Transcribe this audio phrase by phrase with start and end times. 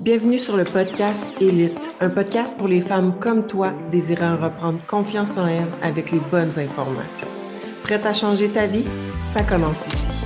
[0.00, 5.32] Bienvenue sur le podcast Élite, un podcast pour les femmes comme toi désirant reprendre confiance
[5.36, 7.26] en elles avec les bonnes informations.
[7.82, 8.84] Prête à changer ta vie?
[9.34, 10.17] Ça commence ici.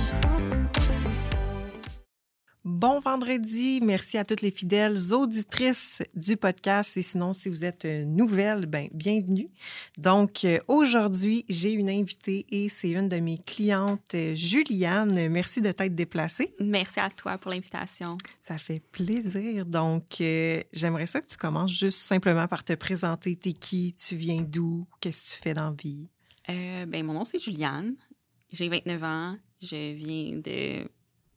[3.23, 8.65] Vendredi, merci à toutes les fidèles auditrices du podcast et sinon si vous êtes nouvelle,
[8.65, 9.49] ben bienvenue.
[9.97, 15.29] Donc euh, aujourd'hui, j'ai une invitée et c'est une de mes clientes, Juliane.
[15.29, 16.53] Merci de t'être déplacée.
[16.59, 18.17] Merci à toi pour l'invitation.
[18.41, 19.65] Ça fait plaisir.
[19.65, 23.37] Donc euh, j'aimerais ça que tu commences juste simplement par te présenter.
[23.37, 26.09] T'es qui, tu viens d'où, qu'est-ce que tu fais dans la vie?
[26.49, 27.95] Euh, ben mon nom c'est Juliane.
[28.51, 29.37] J'ai 29 ans.
[29.61, 30.85] Je viens de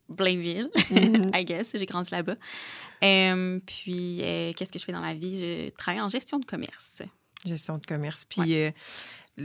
[0.09, 1.34] Blainville, mm-hmm.
[1.41, 1.73] I guess.
[1.74, 2.37] J'ai grandi là-bas.
[3.02, 5.41] Euh, puis, euh, qu'est-ce que je fais dans la vie?
[5.41, 7.02] Je travaille en gestion de commerce.
[7.45, 8.24] Gestion de commerce.
[8.24, 8.70] Puis, euh,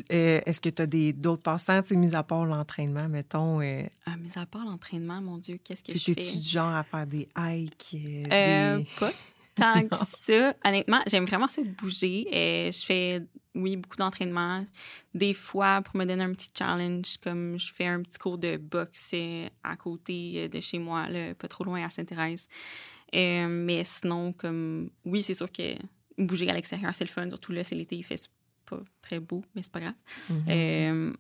[0.09, 3.59] est-ce que tu as d'autres passe-temps, mis à part l'entraînement, mettons?
[4.05, 6.15] Ah, mis à part l'entraînement, mon Dieu, qu'est-ce que je fais?
[6.15, 7.89] T'es-tu du genre à faire des hikes?
[7.93, 8.85] Des...
[8.99, 9.11] Pas
[9.55, 10.53] tant que ça.
[10.63, 12.27] Honnêtement, j'aime vraiment ça bouger.
[12.31, 13.21] je fais
[13.55, 14.65] oui, beaucoup d'entraînement.
[15.13, 18.57] Des fois, pour me donner un petit challenge, comme je fais un petit cours de
[18.57, 22.47] boxe euh, à côté euh, de chez moi, là, pas trop loin à Sainte-Thérèse.
[23.13, 25.75] Euh, mais sinon, comme oui, c'est sûr que
[26.17, 27.27] bouger à l'extérieur, c'est le fun.
[27.27, 28.29] Surtout là, c'est l'été, il fait
[28.65, 29.93] pas très beau, mais c'est pas grave.
[30.31, 31.13] Mm-hmm.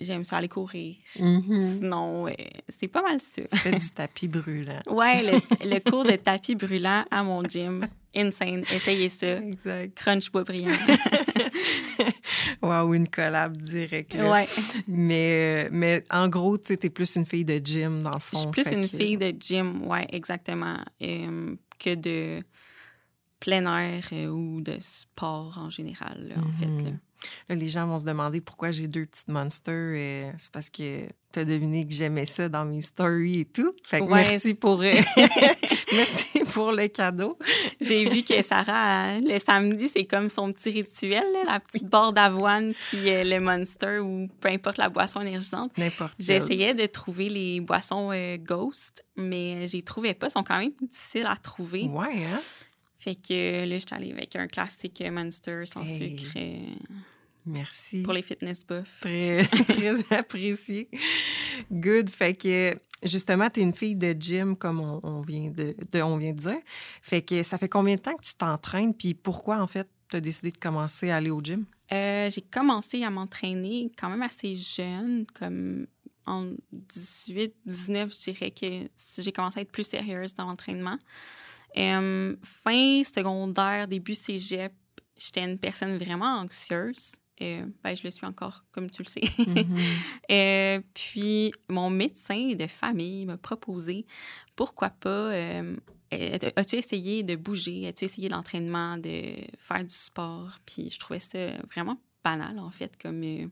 [0.00, 0.96] J'aime ça aller courir.
[1.16, 1.78] Mm-hmm.
[1.78, 2.26] Sinon,
[2.68, 3.42] c'est pas mal ça.
[3.42, 4.82] Tu fais du tapis brûlant.
[4.88, 8.62] ouais, le, le, cours de tapis brûlant à mon gym insane.
[8.72, 9.36] Essayez ça.
[9.38, 9.94] Exact.
[9.94, 10.76] Crunch bois brillant.
[12.62, 14.14] wow, une collab directe.
[14.14, 14.46] Ouais.
[14.86, 18.36] Mais, mais en gros, tu es plus une fille de gym, dans le fond.
[18.36, 20.78] Je suis plus une fille de gym, ouais, exactement.
[21.02, 22.42] Euh, que de
[23.40, 26.66] plein air euh, ou de sport en général, en fait.
[26.66, 26.98] Mm-hmm.
[27.48, 27.54] Là.
[27.54, 29.94] les gens vont se demander pourquoi j'ai deux petites monsters.
[29.94, 33.74] Et c'est parce que tu as deviné que j'aimais ça dans mes stories et tout.
[33.86, 34.78] Fait que merci pour
[35.92, 37.38] merci pour le cadeau.
[37.80, 42.74] J'ai vu que Sarah, le samedi, c'est comme son petit rituel, la petite barre d'avoine
[42.74, 45.76] puis euh, le monster ou peu importe la boisson énergisante.
[45.78, 50.26] N'importe J'essayais de trouver les boissons euh, Ghost, mais j'y trouvais pas.
[50.26, 51.84] Elles sont quand même difficiles à trouver.
[51.84, 52.40] Ouais, hein?
[52.98, 56.38] Fait que là, je suis allée avec un classique Monster sans sucre.
[57.44, 58.02] Merci.
[58.02, 59.00] Pour les fitness buffs.
[59.00, 60.88] Très, très apprécié.
[61.70, 62.10] Good.
[62.10, 66.32] Fait que justement, tu es une fille de gym, comme on, vient de, on vient
[66.32, 66.60] de dire.
[67.00, 68.94] Fait que ça fait combien de temps que tu t'entraînes?
[68.94, 71.64] Puis pourquoi, en fait, tu as décidé de commencer à aller au gym?
[71.92, 75.86] Euh, j'ai commencé à m'entraîner quand même assez jeune, comme
[76.26, 78.88] en 18, 19, je dirais que
[79.18, 80.98] j'ai commencé à être plus sérieuse dans l'entraînement.
[81.76, 84.72] Euh, fin secondaire, début cégep,
[85.16, 87.14] j'étais une personne vraiment anxieuse.
[87.42, 89.20] Euh, ben, je le suis encore, comme tu le sais.
[89.20, 89.78] Mm-hmm.
[90.30, 94.06] euh, puis, mon médecin de famille m'a proposé
[94.56, 95.08] pourquoi pas.
[95.08, 95.76] Euh,
[96.56, 97.88] as-tu essayé de bouger?
[97.88, 100.58] As-tu essayé l'entraînement, de faire du sport?
[100.66, 101.38] Puis, je trouvais ça
[101.72, 103.46] vraiment banal, en fait, comme, euh,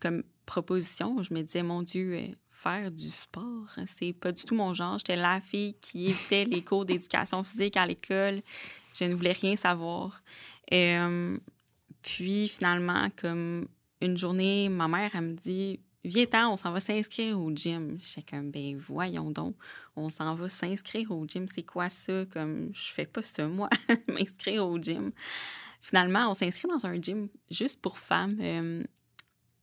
[0.00, 1.22] comme proposition.
[1.22, 3.76] Je me disais, mon Dieu, faire du sport.
[3.86, 4.98] C'est pas du tout mon genre.
[4.98, 8.40] J'étais la fille qui évitait les cours d'éducation physique à l'école.
[8.94, 10.22] Je ne voulais rien savoir.
[12.08, 13.68] Puis finalement, comme
[14.00, 17.98] une journée, ma mère, elle me dit Viens-t'en, on s'en va s'inscrire au gym.
[18.00, 19.56] J'étais comme, ben voyons donc,
[19.94, 21.46] on s'en va s'inscrire au gym.
[21.48, 22.24] C'est quoi ça?
[22.26, 23.68] Comme, je fais pas ça, moi,
[24.08, 25.12] m'inscrire au gym.
[25.82, 28.38] Finalement, on s'inscrit dans un gym juste pour femmes.
[28.40, 28.82] Euh,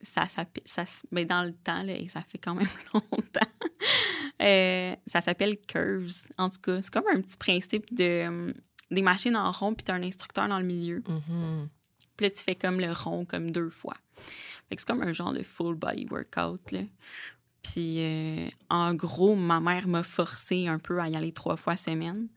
[0.01, 3.51] ça, ça, ça, mais dans le temps, là, et ça fait quand même longtemps,
[4.43, 6.27] euh, ça s'appelle Curves.
[6.37, 8.53] En tout cas, c'est comme un petit principe de euh,
[8.91, 10.99] des machines en rond, puis tu as un instructeur dans le milieu.
[10.99, 11.67] Mm-hmm.
[12.17, 13.97] Puis là, tu fais comme le rond comme deux fois.
[14.69, 16.71] Fait que c'est comme un genre de full body workout.
[16.71, 16.81] Là.
[17.61, 21.77] Puis euh, en gros, ma mère m'a forcé un peu à y aller trois fois
[21.77, 22.27] semaine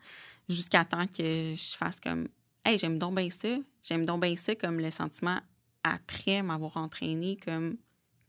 [0.49, 2.29] jusqu'à temps que je fasse comme
[2.65, 3.49] Hey, j'aime donc bien ça.
[3.83, 5.41] J'aime donc bien ça comme le sentiment
[5.85, 7.79] après m'avoir entraîné, comme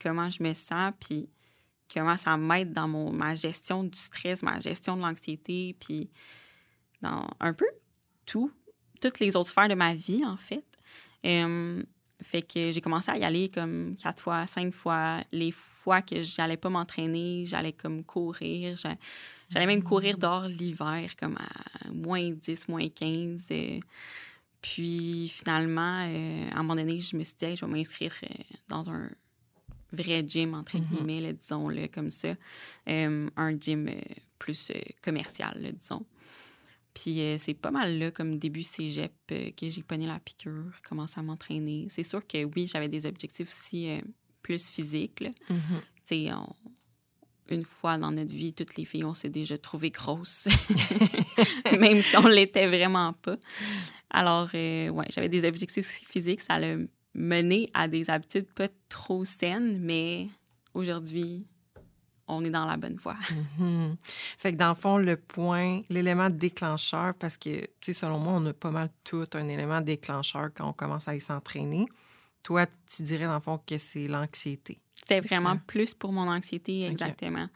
[0.02, 1.30] comment je me sens, puis
[1.94, 6.10] comment ça m'aide dans mon, ma gestion du stress, ma gestion de l'anxiété, puis
[7.02, 7.66] dans un peu
[8.26, 8.52] tout,
[9.02, 10.66] toutes les autres sphères de ma vie, en fait.
[12.22, 15.22] Fait que j'ai commencé à y aller comme quatre fois, cinq fois.
[15.32, 18.76] Les fois que j'allais pas m'entraîner, j'allais comme courir.
[19.50, 20.20] J'allais même courir mm.
[20.20, 23.52] dehors l'hiver, comme à moins 10, moins 15.
[24.62, 28.28] Puis finalement, euh, à un moment donné, je me suis dit, je vais m'inscrire euh,
[28.68, 29.10] dans un
[29.94, 31.06] vrai gym, entre mm-hmm.
[31.06, 32.36] guillemets, disons-le comme ça.
[32.90, 33.90] Euh, un gym
[34.38, 36.06] plus commercial, disons.
[36.94, 41.24] Puis c'est pas mal là, comme début cégep, que j'ai pogné la piqûre, commencé à
[41.24, 41.88] m'entraîner.
[41.90, 43.90] C'est sûr que oui, j'avais des objectifs aussi
[44.42, 45.22] plus physiques.
[45.22, 45.82] Mm-hmm.
[46.06, 46.30] Tu sais,
[47.50, 50.48] une fois dans notre vie, toutes les filles, on s'est déjà trouvées grosses,
[51.80, 53.38] même si on l'était vraiment pas.
[54.10, 56.42] Alors, euh, ouais, j'avais des objectifs physiques.
[56.42, 56.78] Ça l'a
[57.14, 60.28] mené à des habitudes pas trop saines, mais
[60.74, 61.48] aujourd'hui,
[62.30, 63.18] on est dans la bonne voie.
[63.58, 63.98] Mhm.
[64.38, 68.34] Fait que dans le fond, le point, l'élément déclencheur, parce que, tu sais, selon moi,
[68.34, 71.88] on a pas mal tout un élément déclencheur quand on commence à aller s'entraîner.
[72.44, 74.80] Toi, tu dirais dans le fond que c'est l'anxiété.
[75.06, 77.50] C'est vraiment plus pour mon anxiété, exactement.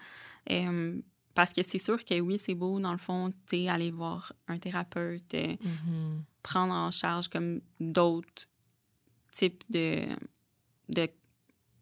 [1.36, 4.34] parce que c'est sûr que oui, c'est beau, dans le fond, tu sais, aller voir
[4.48, 6.24] un thérapeute, euh, mhm.
[6.42, 8.48] prendre en charge comme d'autres
[9.32, 10.08] types de,
[10.90, 11.10] de,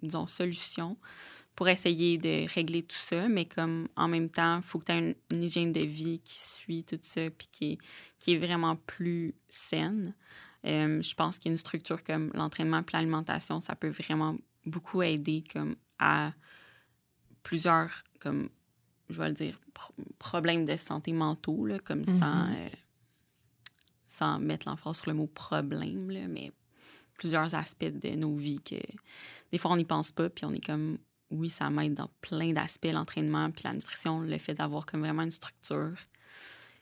[0.01, 0.97] disons, solutions
[1.61, 4.93] pour essayer de régler tout ça, mais comme en même temps, il faut que tu
[4.93, 7.77] aies une, hygiène de vie qui suit tout ça, puis qui est,
[8.17, 10.15] qui est vraiment plus saine.
[10.65, 15.75] Euh, je pense qu'une structure comme l'entraînement et l'alimentation, ça peut vraiment beaucoup aider comme
[15.99, 16.33] à
[17.43, 18.49] plusieurs, comme
[19.11, 19.61] je vais le dire,
[20.17, 22.55] problèmes de santé mentaux, là, comme sans, mm-hmm.
[22.55, 22.69] euh,
[24.07, 26.51] sans mettre l'emphase sur le mot problème, là, mais
[27.19, 28.81] plusieurs aspects de nos vies que
[29.51, 30.97] des fois on n'y pense pas, puis on est comme
[31.31, 35.23] oui, ça m'aide dans plein d'aspects, l'entraînement, puis la nutrition, le fait d'avoir comme vraiment
[35.23, 35.93] une structure.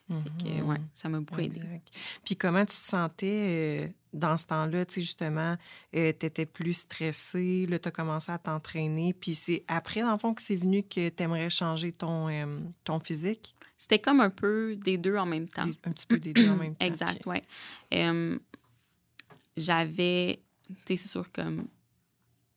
[0.08, 1.60] Mm ouais, ça m'a beaucoup aidé.
[2.24, 4.84] Puis comment tu te sentais euh, dans ce temps-là?
[4.84, 5.56] Tu sais, justement,
[5.94, 9.14] euh, tu étais plus stressée, là, tu as commencé à t'entraîner.
[9.14, 12.58] Puis c'est après, dans le fond, que c'est venu que tu aimerais changer ton, euh,
[12.82, 13.54] ton physique?
[13.78, 15.70] C'était comme un peu des deux en même temps.
[15.84, 16.86] un petit peu des deux en même temps.
[16.86, 17.38] Exact, oui.
[19.56, 21.66] J'avais, tu sais, c'est sûr, comme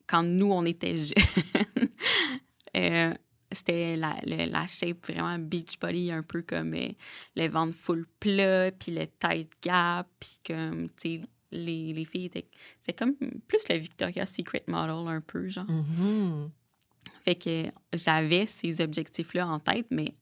[0.08, 1.90] quand nous, on était jeunes,
[2.78, 3.14] euh,
[3.52, 6.90] c'était la, la, shape vraiment beach body, un peu comme euh,
[7.36, 11.22] le ventre full plat, puis le tight gap, puis comme, tu sais,
[11.52, 12.46] les, les filles étaient...
[12.82, 13.16] C'est comme
[13.48, 15.66] plus le Victoria's Secret model, un peu, genre.
[15.66, 16.50] Mm-hmm.
[17.24, 20.16] Fait que j'avais ces objectifs-là en tête, mais,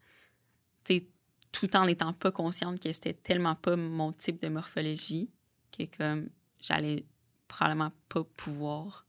[0.83, 1.07] tu sais,
[1.51, 5.29] tout en n'étant pas consciente que c'était tellement pas mon type de morphologie
[5.75, 6.29] que, comme,
[6.59, 7.05] j'allais
[7.47, 9.05] probablement pas pouvoir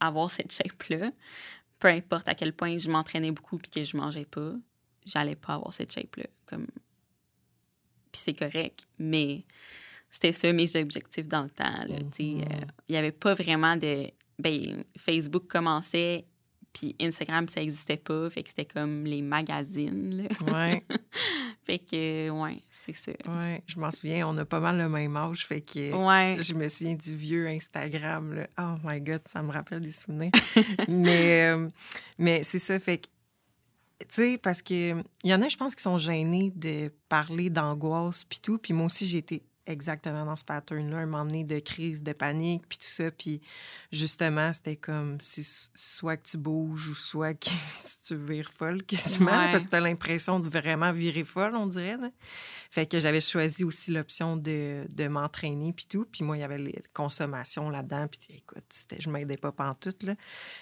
[0.00, 1.10] avoir cette shape-là.
[1.78, 4.52] Peu importe à quel point je m'entraînais beaucoup puis que je mangeais pas,
[5.04, 6.26] j'allais pas avoir cette shape-là.
[6.46, 6.66] Comme...
[8.12, 9.44] Puis c'est correct, mais
[10.10, 11.84] c'était ça mes objectifs dans le temps.
[11.86, 12.42] Mm-hmm.
[12.42, 14.10] Euh, il n'y avait pas vraiment de...
[14.38, 16.26] Ben, Facebook commençait,
[16.72, 18.28] puis Instagram, ça n'existait pas.
[18.28, 20.28] Fait que c'était comme les magazines.
[20.46, 20.84] Ouais.
[21.66, 23.10] fait que, ouais, c'est ça.
[23.26, 25.44] Ouais, je m'en souviens, on a pas mal le même âge.
[25.44, 26.40] Fait que ouais.
[26.40, 28.34] je me souviens du vieux Instagram.
[28.34, 28.46] Là.
[28.56, 30.30] Oh my God, ça me rappelle des souvenirs.
[30.88, 31.68] mais euh,
[32.18, 33.08] mais c'est ça, fait que
[33.98, 37.50] tu sais, parce que il y en a, je pense, qui sont gênés de parler
[37.50, 38.58] d'angoisse puis tout.
[38.58, 42.12] Puis moi aussi, j'ai été exactement dans ce pattern-là, un moment donné de crise, de
[42.12, 43.10] panique, puis tout ça.
[43.10, 43.40] Puis
[43.92, 47.48] justement, c'était comme, c'est soit que tu bouges ou soit que
[48.06, 51.96] tu vires folle quasiment, parce que tu as l'impression de vraiment virer folle, on dirait.
[52.70, 56.06] Fait que j'avais choisi aussi l'option de, de m'entraîner, puis tout.
[56.10, 58.64] Puis moi, il y avait les consommations là-dedans, puis écoute,
[58.98, 60.14] je m'aidais pas pantoute, là.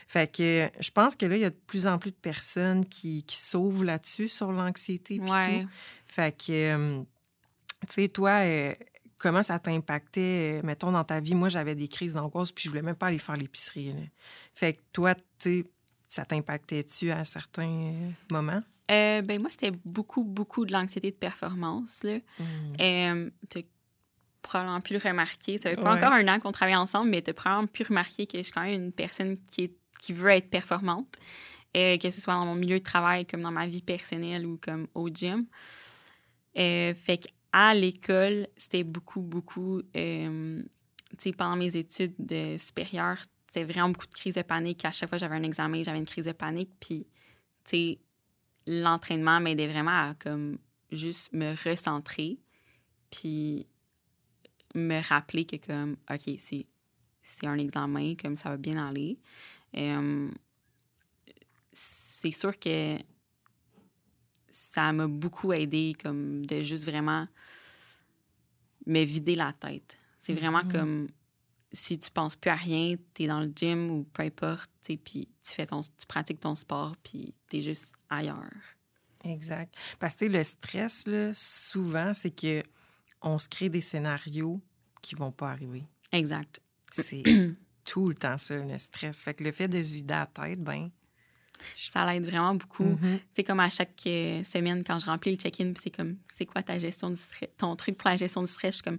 [0.09, 2.87] Fait que je pense que là, il y a de plus en plus de personnes
[2.87, 5.69] qui, qui sauvent là-dessus, sur l'anxiété, puis tout.
[6.07, 7.05] Fait que...
[7.87, 8.73] Tu sais, toi, euh,
[9.25, 11.35] comment ça t'impactait, euh, mettons, dans ta vie?
[11.35, 13.95] Moi, j'avais des crises d'angoisse, puis je voulais même pas aller faire l'épicerie.
[14.55, 15.65] Fait que toi, tu
[16.09, 18.63] ça t'impactait-tu à certains euh, moments?
[18.91, 22.03] Euh, ben moi, c'était beaucoup, beaucoup de l'anxiété de performance.
[22.03, 22.19] Là.
[22.39, 23.31] Mmh.
[23.57, 23.61] as
[24.43, 25.57] probablement pu le remarquer.
[25.57, 28.27] Ça fait pas encore un an qu'on travaille ensemble, mais tu as probablement pu remarquer
[28.27, 31.09] que je suis quand même une personne qui, est, qui veut être performante,
[31.73, 34.87] que ce soit dans mon milieu de travail, comme dans ma vie personnelle ou comme
[34.95, 35.47] au gym.
[36.55, 40.63] fait que à l'école, c'était beaucoup, beaucoup, euh,
[41.11, 44.85] tu sais, pendant mes études de supérieures, c'était vraiment beaucoup de crises de panique.
[44.85, 46.73] À chaque fois j'avais un examen, j'avais une crise de panique.
[46.81, 47.07] Puis,
[47.65, 47.99] tu sais,
[48.67, 50.59] l'entraînement m'aidait vraiment à, comme,
[50.91, 52.41] juste me recentrer.
[53.13, 53.69] Puis,
[54.75, 56.67] me rappeler que, comme, OK, c'est,
[57.23, 59.17] c'est un examen, comme ça va bien aller.
[59.77, 60.29] Euh,
[61.73, 62.99] c'est sûr que
[64.55, 67.27] ça m'a beaucoup aidé, comme de juste vraiment
[68.87, 69.99] me vider la tête.
[70.21, 70.73] C'est vraiment mm-hmm.
[70.73, 71.09] comme
[71.73, 74.97] si tu penses plus à rien, tu es dans le gym ou peu importe, puis
[75.43, 78.53] tu fais ton, tu pratiques ton sport, puis tu es juste ailleurs.
[79.25, 79.75] Exact.
[79.99, 82.63] Parce que le stress, là, souvent, c'est que
[83.23, 84.63] on se crée des scénarios
[85.03, 85.85] qui vont pas arriver.
[86.13, 86.61] Exact.
[86.91, 87.23] C'est
[87.85, 89.25] tout le temps ça, le stress.
[89.25, 90.91] Fait que le fait de se vider la tête, ben
[91.77, 92.99] ça l'aide vraiment beaucoup.
[93.33, 93.47] C'est mm-hmm.
[93.47, 96.79] comme à chaque euh, semaine, quand je remplis le check-in, c'est comme, c'est quoi ta
[96.79, 98.75] gestion du stress, ton truc pour la gestion du stress?
[98.75, 98.99] Je suis comme,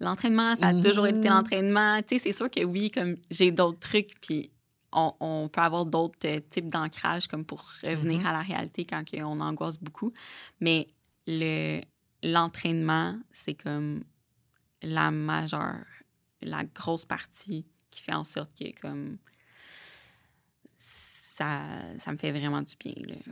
[0.00, 1.28] l'entraînement, ça a toujours été mm-hmm.
[1.28, 2.02] l'entraînement.
[2.02, 4.50] Tu sais, c'est sûr que oui, comme j'ai d'autres trucs, puis
[4.92, 8.26] on, peut avoir d'autres euh, types d'ancrage comme pour revenir Mhm.
[8.26, 10.12] à la réalité quand on angoisse beaucoup.
[10.60, 10.88] Mais
[11.26, 11.80] le
[12.22, 14.02] l'entraînement, c'est comme
[14.82, 15.84] la majeure,
[16.42, 19.18] la grosse partie qui fait en sorte que comme
[21.38, 21.62] ça,
[21.98, 22.94] ça me fait vraiment du bien.
[23.06, 23.14] Là.
[23.14, 23.30] Ça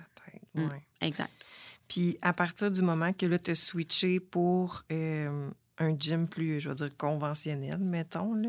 [0.54, 0.68] Mm.
[0.70, 0.82] ouais.
[1.02, 1.30] Exact.
[1.88, 6.60] Puis à partir du moment que là, tu as switché pour euh, un gym plus,
[6.60, 8.48] je veux dire, conventionnel, mettons, là,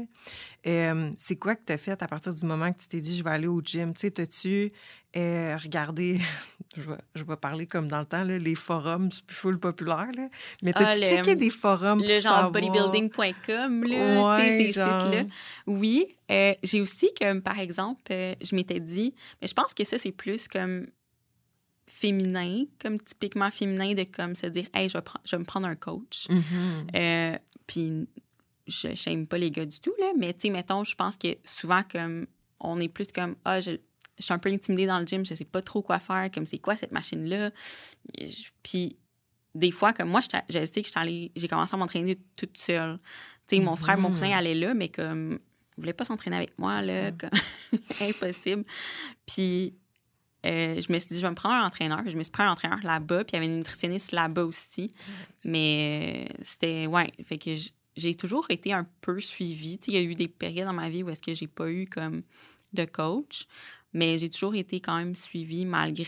[0.67, 3.17] euh, c'est quoi que tu as fait à partir du moment que tu t'es dit,
[3.17, 3.93] je vais aller au gym?
[3.93, 4.71] Tu sais, t'as-tu
[5.15, 6.19] euh, regardé,
[6.77, 9.59] je vais, je vais parler comme dans le temps, là, les forums, c'est plus full
[9.59, 10.27] populaire, là,
[10.63, 15.01] mais Ah, t'as-tu le- checké des forums Le pour genre bodybuilding.com, là, Ouais, ces genre.
[15.01, 15.23] sites-là.
[15.65, 16.05] Oui.
[16.31, 20.11] euh, j'ai aussi, comme par exemple, je m'étais dit, mais je pense que ça, c'est
[20.11, 20.87] plus comme
[21.87, 25.67] féminin, comme typiquement féminin, de comme se dire, hey, je vais, je vais me prendre
[25.67, 26.27] un coach.
[26.29, 26.87] Mhm.
[26.95, 28.07] Euh, Puis
[28.67, 31.29] je n'aime pas les gars du tout, là, mais tu sais, mettons, je pense que
[31.45, 32.27] souvent, comme
[32.59, 33.71] on est plus comme, ah, je,
[34.17, 36.45] je suis un peu intimidée dans le gym, je sais pas trop quoi faire, comme
[36.45, 37.51] c'est quoi cette machine-là?
[38.19, 38.97] Je- Puis
[39.55, 40.89] des fois, comme moi, j'étais- je sais que
[41.39, 42.99] j'ai commencé à m'entraîner toute seule.
[43.47, 45.39] Tu sais, mon frère, mon cousin allait là, mais comme,
[45.77, 47.29] il voulait pas s'entraîner avec moi, là, comme,
[48.01, 48.65] impossible.
[49.25, 49.75] Puis
[50.45, 52.01] euh, je me suis dit, je vais me prendre un entraîneur.
[52.07, 54.91] Je me suis pris un entraîneur là-bas, puis il y avait une nutritionniste là-bas aussi.
[55.45, 57.51] Mais euh, c'était, ouais, fait que
[57.95, 59.79] j'ai toujours été un peu suivie.
[59.79, 61.47] Tu sais, il y a eu des périodes dans ma vie où est-ce que j'ai
[61.47, 62.21] pas eu comme
[62.73, 63.45] de coach,
[63.93, 66.05] mais j'ai toujours été quand même suivie malgré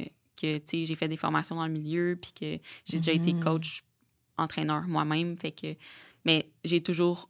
[0.00, 0.04] euh,
[0.40, 3.32] que, tu sais, j'ai fait des formations dans le milieu, puis que j'ai déjà été
[3.34, 3.40] Mhm.
[3.40, 3.82] coach,
[4.38, 5.36] entraîneur moi-même.
[5.36, 5.74] Fait que,
[6.24, 7.28] mais j'ai toujours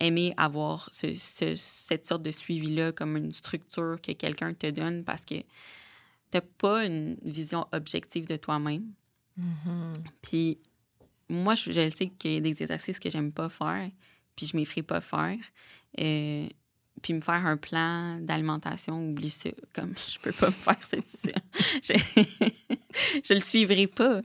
[0.00, 5.04] aimé avoir ce- ce- cette sorte de suivi-là comme une structure que quelqu'un te donne
[5.04, 5.34] parce que
[6.30, 8.92] t'as pas une vision objective de toi-même.
[9.36, 9.92] Mhm.
[10.22, 10.58] Puis
[11.28, 13.90] moi, je, je sais qu'il y a des exercices que j'aime pas faire,
[14.36, 15.38] puis je m'y ferai pas faire.
[16.00, 16.48] Euh,
[17.02, 19.48] puis me faire un plan d'alimentation, oublie ça.
[19.72, 21.02] Comme je peux pas me faire seul.
[21.82, 21.94] Je,
[23.24, 24.20] je le suivrai pas.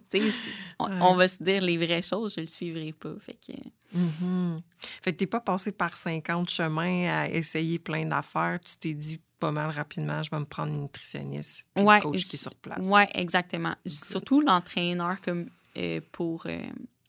[0.80, 0.98] On, Ouais.
[1.02, 3.14] on va se dire les vraies choses, je le suivrai pas.
[3.20, 3.54] Fait que
[3.96, 4.62] Mhm.
[5.02, 8.60] Fait que t'es pas passé par 50 chemins à essayer plein d'affaires.
[8.60, 12.02] Tu t'es dit pas mal rapidement, je vais me prendre une nutritionniste, puis Ouais, le
[12.02, 12.86] coach qui est sur place.
[12.88, 13.76] Ouais, exactement.
[13.86, 16.62] Surtout l'entraîneur comme euh, pour euh,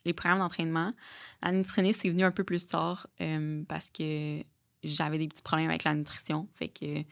[0.05, 0.93] les programmes d'entraînement.
[1.43, 4.43] La nutritionniste est venue un peu plus tard euh, parce que
[4.83, 6.49] j'avais des petits problèmes avec la nutrition.
[6.55, 7.05] Fait que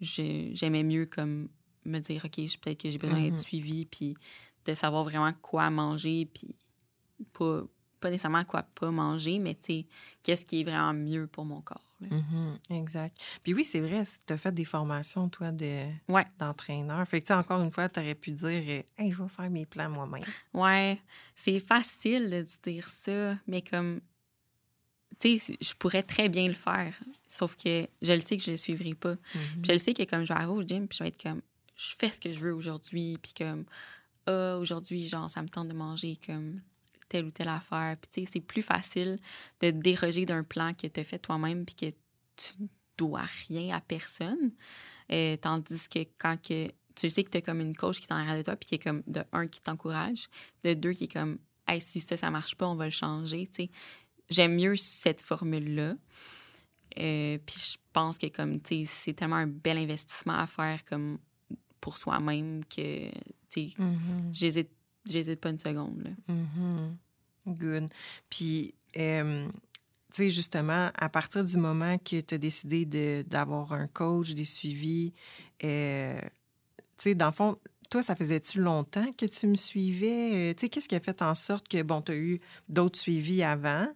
[0.00, 1.48] j'aimais mieux comme
[1.84, 3.30] me dire OK, peut-être que j'ai besoin Mhm.
[3.30, 4.16] d'être suivie puis
[4.64, 6.54] de savoir vraiment quoi manger puis
[7.32, 7.62] pas
[8.06, 9.86] pas nécessairement quoi pas manger, mais tu sais,
[10.22, 11.82] qu'est-ce qui est vraiment mieux pour mon corps.
[12.00, 13.16] Mhm, Exact.
[13.42, 16.24] Puis oui, c'est vrai, tu as fait des formations, toi, de, Ouais.
[16.38, 17.06] d'entraîneur.
[17.08, 19.28] Fait que, tu sais, encore une fois, tu aurais pu dire, euh, hey, je vais
[19.28, 20.24] faire mes plans moi-même.
[20.54, 21.00] Ouais,
[21.34, 24.00] c'est facile de dire ça, mais comme,
[25.18, 26.94] tu sais, je pourrais très bien le faire,
[27.26, 29.12] sauf que je le sais que je le suivrai pas.
[29.14, 29.18] Mhm.
[29.54, 31.22] Puis Je le sais que comme je vais arriver au gym, puis je vais être
[31.22, 31.40] comme,
[31.76, 33.64] je fais ce que je veux aujourd'hui, puis comme,
[34.26, 36.60] ah, aujourd'hui, genre, ça me tente de manger comme
[37.08, 37.96] telle ou telle affaire.
[38.00, 39.18] Puis tu sais, c'est plus facile
[39.60, 41.96] de déroger d'un plan que tu as fait toi-même, puis que
[42.36, 44.52] tu dois rien à personne.
[45.12, 48.24] Euh, tandis que quand que tu sais que tu as comme une coach qui t'en
[48.36, 50.28] de toi, puis qui est comme, de un, qui t'encourage,
[50.64, 53.46] de deux, qui est comme, hey, si ça, ça marche pas, on va le changer,
[53.46, 53.70] tu sais.
[54.30, 55.94] J'aime mieux cette formule-là.
[56.98, 60.82] Euh, puis je pense que comme tu sais c'est tellement un bel investissement à faire
[60.84, 61.18] comme
[61.80, 63.12] pour soi-même que tu
[63.48, 64.30] sais Mhm.
[64.32, 64.70] j'hésite
[65.06, 66.34] j'hésite pas une seconde là.
[66.34, 66.96] Mhm.
[67.46, 67.88] Good.
[68.28, 69.46] Puis, euh,
[70.12, 72.84] tu sais, justement, à partir du moment que tu as décidé
[73.24, 75.12] d'avoir un coach, des suivis,
[75.62, 76.20] euh,
[76.76, 77.56] tu sais, dans le fond,
[77.88, 80.50] toi, ça faisait-tu longtemps que tu me suivais?
[80.50, 82.98] Euh, Tu sais, qu'est-ce qui a fait en sorte que, bon, tu as eu d'autres
[82.98, 83.86] suivis avant,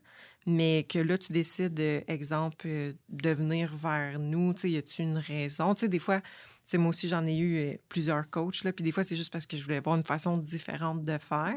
[0.47, 2.69] mais que là, tu décides, exemple,
[3.09, 4.55] de venir vers nous?
[4.55, 5.75] Tu sais, y a-tu une raison?
[5.75, 6.21] Tu sais, des fois,
[6.65, 9.33] c'est moi aussi, j'en ai eu euh, plusieurs coachs, là, puis des fois, c'est juste
[9.33, 11.57] parce que je voulais avoir une façon différente de faire.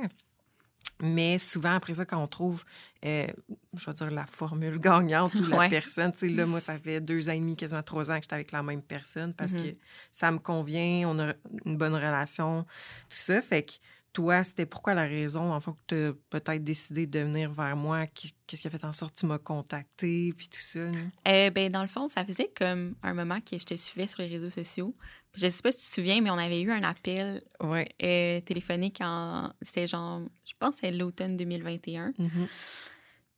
[1.02, 2.64] Mais souvent, après ça, quand on trouve,
[3.04, 3.28] euh,
[3.74, 5.70] je vais dire, la formule gagnante ou la Ouais.
[5.70, 8.22] personne, tu sais, là, moi, ça fait deux ans et demi, quasiment trois ans que
[8.24, 9.64] j'étais avec la même personne parce Mhm.
[9.64, 9.78] que
[10.12, 11.34] ça me convient, on a
[11.66, 12.68] une bonne relation, tout
[13.10, 13.42] ça.
[13.42, 13.74] Fait que
[14.14, 17.76] toi, c'était pourquoi la raison, en fait, que tu as peut-être décidé de venir vers
[17.76, 18.06] moi?
[18.08, 20.80] Qu'est-ce qui a fait en sorte que tu m'as contacté, puis tout ça?
[21.28, 24.22] Euh, ben dans le fond ça faisait comme un moment que je te suivais sur
[24.22, 24.96] les réseaux sociaux.
[25.34, 27.90] Je sais pas si tu te souviens mais on avait eu un appel Ouais.
[28.04, 32.14] euh, téléphonique en c'était genre je pense que c'est l'automne 2021.
[32.20, 32.48] Mhm.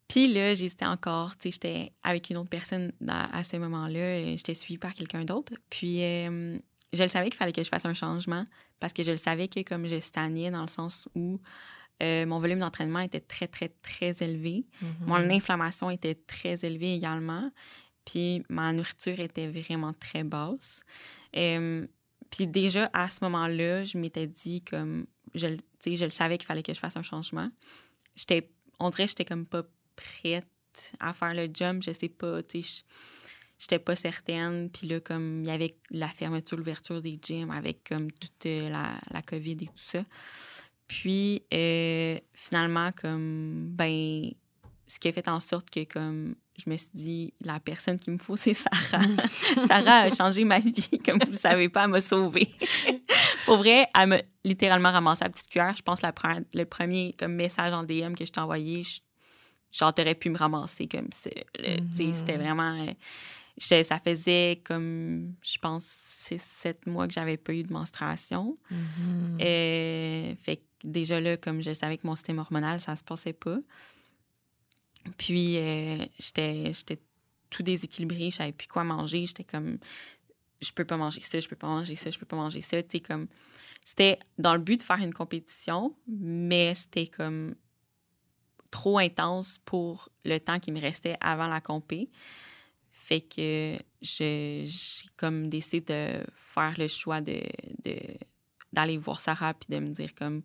[0.07, 1.35] Puis là, j'hésitais encore.
[1.37, 4.35] Tu sais, j'étais avec une autre personne à ce moment-là.
[4.35, 5.53] J'étais suivie par quelqu'un d'autre.
[5.69, 6.57] Puis euh,
[6.93, 8.45] je le savais qu'il fallait que je fasse un changement
[8.85, 11.41] parce que je le savais que comme je stagnais dans le sens où
[12.03, 14.67] euh, mon volume d'entraînement était très, très, très élevé.
[14.79, 15.07] Mhm.
[15.07, 17.49] Mon inflammation était très élevée également.
[18.05, 20.83] puis ma nourriture était vraiment très basse.
[21.35, 21.87] Euh,
[22.29, 25.07] puis déjà, à ce moment-là, je m'étais dit comme...
[25.33, 25.47] Je,
[25.83, 27.49] je le savais qu'il fallait que je fasse un changement.
[28.15, 28.51] J'étais...
[28.79, 29.63] On dirait que j'étais comme pas
[29.95, 31.81] prête à faire le jump.
[31.81, 32.83] Je sais pas, tu sais...
[33.57, 34.69] J'étais pas certaine.
[34.69, 38.69] Puis là, comme il y avait la fermeture, l'ouverture des gyms avec comme toute euh,
[38.69, 39.99] la, la COVID et tout ça.
[40.87, 44.29] Puis euh, finalement, comme, ben,
[44.87, 48.13] ce qui a fait en sorte que, comme, je me suis dit, la personne qu'il
[48.13, 49.03] me faut, c'est Sarah.
[49.67, 52.49] Sarah a changé ma vie, comme vous le savez pas, elle m'a sauvée.
[53.45, 55.75] Pour vrai, elle m'a littéralement ramassé la petite cuillère.
[55.75, 56.07] Je pense que
[56.57, 58.83] le premier comme message en DM que je t'ai envoyé,
[59.71, 61.29] genre, t'aurais pu me ramasser comme ça.
[61.55, 62.37] C'était mm-hmm.
[62.37, 62.87] vraiment.
[62.87, 62.93] Euh,
[63.57, 68.57] ça faisait comme, je pense, six, sept mois que j'avais pas eu de menstruation.
[68.71, 69.41] Mm-hmm.
[69.41, 73.33] Euh, fait que déjà là, comme je savais que mon système hormonal, ça se passait
[73.33, 73.59] pas.
[75.17, 76.71] Puis, euh, j'étais,
[77.49, 79.25] tout déséquilibré, je savais plus quoi manger.
[79.25, 79.77] J'étais comme,
[80.61, 82.81] je peux pas manger ça, je peux pas manger ça, je peux pas manger ça.
[82.83, 83.27] Tu comme,
[83.85, 87.55] c'était dans le but de faire une compétition, mais c'était comme
[88.71, 92.09] trop intense pour le temps qui me restait avant la compé.
[93.05, 94.65] Fait que j'ai
[95.15, 97.39] comme décidé de faire le choix de,
[98.73, 100.41] d'aller voir Sarah puis de me dire comme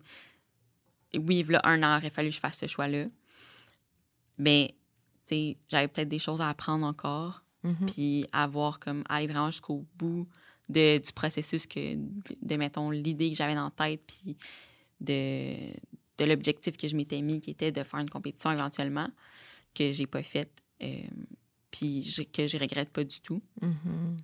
[1.15, 3.05] oui, il y a un an, il aurait fallu que je fasse ce choix-là.
[4.37, 4.75] Mais
[5.69, 7.91] j'avais peut-être des choses à apprendre encore, mm-hmm.
[7.91, 10.27] puis à voir comme aller vraiment jusqu'au bout
[10.69, 14.37] de, du processus que de, mettons l'idée que j'avais dans la tête puis
[14.99, 15.55] de,
[16.19, 19.09] de l'objectif que je m'étais mis qui était de faire une compétition éventuellement
[19.73, 20.51] que j'ai pas faite
[20.83, 21.07] euh,
[21.71, 23.41] puis que je regrette pas du tout.
[23.61, 24.17] Mm-hmm.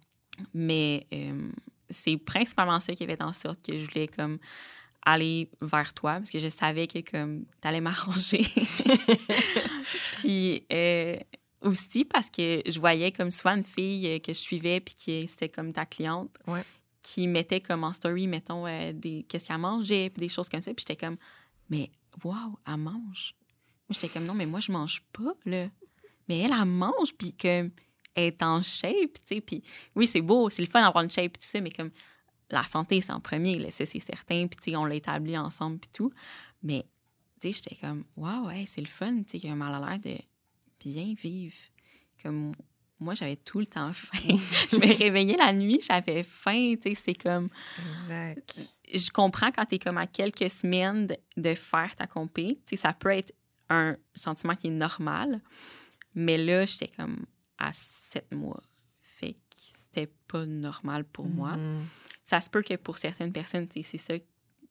[0.54, 1.50] Mais euh,
[1.90, 4.38] c'est principalement ça qui avait fait en sorte que je voulais comme
[5.04, 8.46] aller vers toi parce que je savais que comme t'allais m'arranger.
[10.12, 11.18] puis euh,
[11.62, 15.50] aussi parce que je voyais comme soit une fille que je suivais puis qui c'était
[15.50, 16.38] comme ta cliente
[17.02, 20.74] qui mettait comme en story mettons des qu'est-ce qu'elle mangeait puis des choses comme ça
[20.74, 21.18] puis j'étais comme
[21.70, 21.90] mais
[22.24, 23.34] waouh elle mange.
[23.90, 25.70] J'étais comme non mais moi je mange pas là
[26.28, 27.70] mais elle, elle mange, puis que
[28.18, 29.42] est en shape, tu sais.
[29.42, 29.64] Puis
[29.96, 31.92] oui, c'est beau, c'est le fun d'avoir une shape, tout ça, mais comme
[32.50, 34.48] la santé, c'est en premier, là, ça, c'est certain.
[34.48, 36.12] Puis, tu sais, on l'a établi ensemble, puis tout.
[36.64, 36.86] Mais,
[37.40, 40.18] tu sais, j'étais comme, waouh, ouais, c'est le fun, tu sais, qu'elle a l'air de
[40.80, 41.56] bien vivre.
[42.22, 42.54] Comme
[43.00, 44.38] moi, j'avais tout le temps faim.
[44.72, 47.48] je me réveillais la nuit, j'avais faim, tu sais, c'est comme...
[48.00, 48.60] Exact.
[48.92, 52.76] Je comprends quand tu es comme à quelques semaines de, faire ta compé, tu sais,
[52.78, 53.34] ça peut être
[53.70, 55.42] un sentiment qui est normal,
[56.18, 57.26] mais là, j'étais comme
[57.60, 58.64] à sept mois.
[59.02, 61.56] Fait que c'était pas normal pour moi.
[61.56, 61.82] Mm-hmm.
[62.26, 64.16] Ça se peut que pour certaines personnes, c'est ça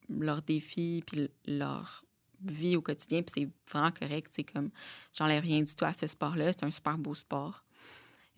[0.08, 2.04] leur défi puis leur
[2.44, 4.28] vie au quotidien, puis c'est vraiment correct.
[4.32, 4.70] C'est comme,
[5.14, 6.50] j'enlève rien du tout à ce sport-là.
[6.50, 7.64] C'est un super beau sport.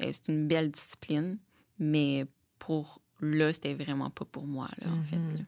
[0.02, 1.38] Euh, c'est une belle discipline,
[1.78, 2.26] mais
[2.58, 5.16] pour là, c'était vraiment pas pour moi, là, en fait.
[5.16, 5.44] Mm-hmm.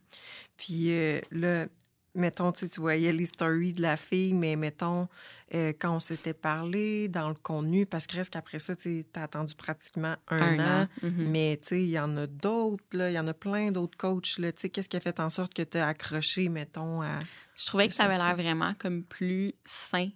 [0.56, 1.66] Puis euh, là,
[2.14, 5.08] mettons, tu, voyais les stories de la fille, mais mettons,
[5.54, 9.22] euh, quand on s'était parlé dans le contenu, parce que reste qu'après ça, tu as
[9.22, 11.26] attendu pratiquement un, an, mm-hmm.
[11.28, 14.22] mais tu sais, il y en a d'autres, il y en a plein d'autres coachs,
[14.22, 17.20] tu sais, qu'est-ce qui a fait en sorte que tu as accroché, mettons, à...
[17.54, 20.08] Je trouvais que ça avait l'air vraiment comme plus sain,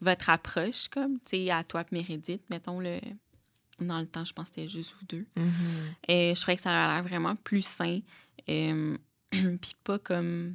[0.00, 2.98] votre approche, comme, tu sais, à toi et Mérédith, mettons, le...
[3.80, 5.26] Dans le temps, je pense que c'était juste vous deux.
[5.38, 6.08] Mm-hmm.
[6.08, 8.00] Et je trouvais que ça avait l'air vraiment plus sain.
[8.46, 8.98] Euh,
[9.30, 10.54] puis pas comme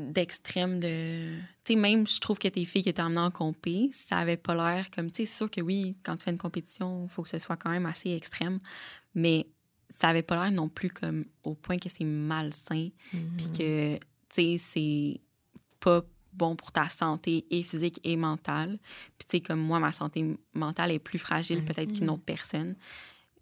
[0.00, 1.36] d'extrême de.
[1.64, 4.36] Tu sais, même, je trouve que tes filles qui étaient emmenées en compé, ça avait
[4.36, 5.10] pas l'air comme.
[5.10, 7.38] Tu sais, c'est sûr que oui, quand tu fais une compétition, il faut que ce
[7.38, 8.58] soit quand même assez extrême,
[9.14, 9.46] mais
[9.88, 13.58] ça avait pas l'air non plus comme au point que c'est malsain, puis mm-hmm.
[13.58, 15.20] que, tu sais, c'est
[15.80, 18.78] pas bon pour ta santé et physique et mentale.
[19.18, 22.12] Puis, tu sais, comme moi, ma santé mentale est plus fragile peut-être qu'une mm-hmm.
[22.12, 22.76] autre personne.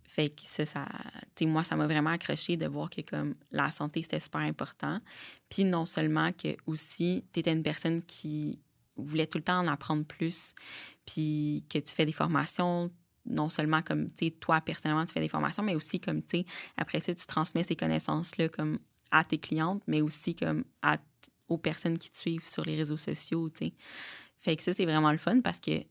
[0.09, 0.87] Fait que ça, ça
[1.42, 5.01] moi, ça m'a vraiment accroché de voir que comme la santé, c'était super important.
[5.51, 8.59] Puis non seulement que aussi, tu étais une personne qui
[8.97, 10.55] voulait tout le temps en apprendre plus,
[11.05, 12.90] puis que tu fais des formations,
[13.27, 16.38] non seulement comme, tu sais, toi, personnellement, tu fais des formations, mais aussi comme, tu
[16.38, 16.47] sais,
[16.79, 18.79] après ça, tu transmets ces connaissances-là comme
[19.11, 20.97] à tes clientes, mais aussi comme à,
[21.49, 23.75] aux personnes qui te suivent sur les réseaux sociaux, tu sais.
[24.38, 25.85] Fait que ça, c'est vraiment le fun parce que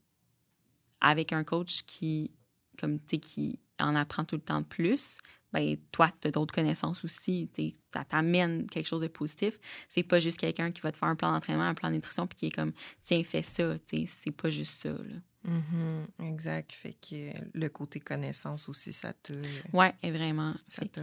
[1.01, 2.31] avec un coach qui,
[2.79, 5.19] comme, tu sais, qui en apprend tout le temps plus,
[5.53, 7.49] ben toi, tu as d'autres connaissances aussi.
[7.93, 9.59] Ça t'amène quelque chose de positif.
[9.89, 12.27] C'est pas juste quelqu'un qui va te faire un plan d'entraînement, un plan de nutrition,
[12.27, 13.75] puis qui est comme, tiens, fais ça.
[13.85, 14.89] C'est pas juste ça.
[14.89, 15.15] Là.
[15.47, 16.29] Mm-hmm.
[16.29, 16.73] exact.
[16.73, 19.33] Fait que le côté connaissance aussi, ça te.
[19.71, 20.53] Oui, vraiment.
[20.67, 21.01] Ça t'a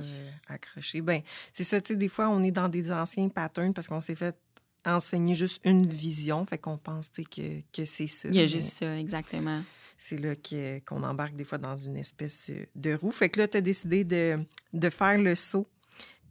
[0.49, 1.01] accroché.
[1.01, 4.01] Ben, c'est ça, tu sais, des fois, on est dans des anciens patterns parce qu'on
[4.01, 4.37] s'est fait
[4.87, 8.29] enseigner juste une vision, fait qu'on pense que, que c'est ça.
[8.29, 9.63] Il y a juste ça, exactement.
[9.97, 10.35] c'est là
[10.87, 13.11] qu'on embarque des fois dans une espèce de roue.
[13.11, 14.39] Fait que là, tu as décidé de,
[14.73, 15.69] de faire le saut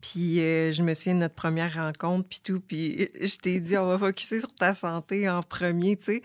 [0.03, 2.59] puis euh, je me souviens de notre première rencontre, puis tout.
[2.59, 6.21] Puis je t'ai dit, on va focuser sur ta santé en premier, tu sais.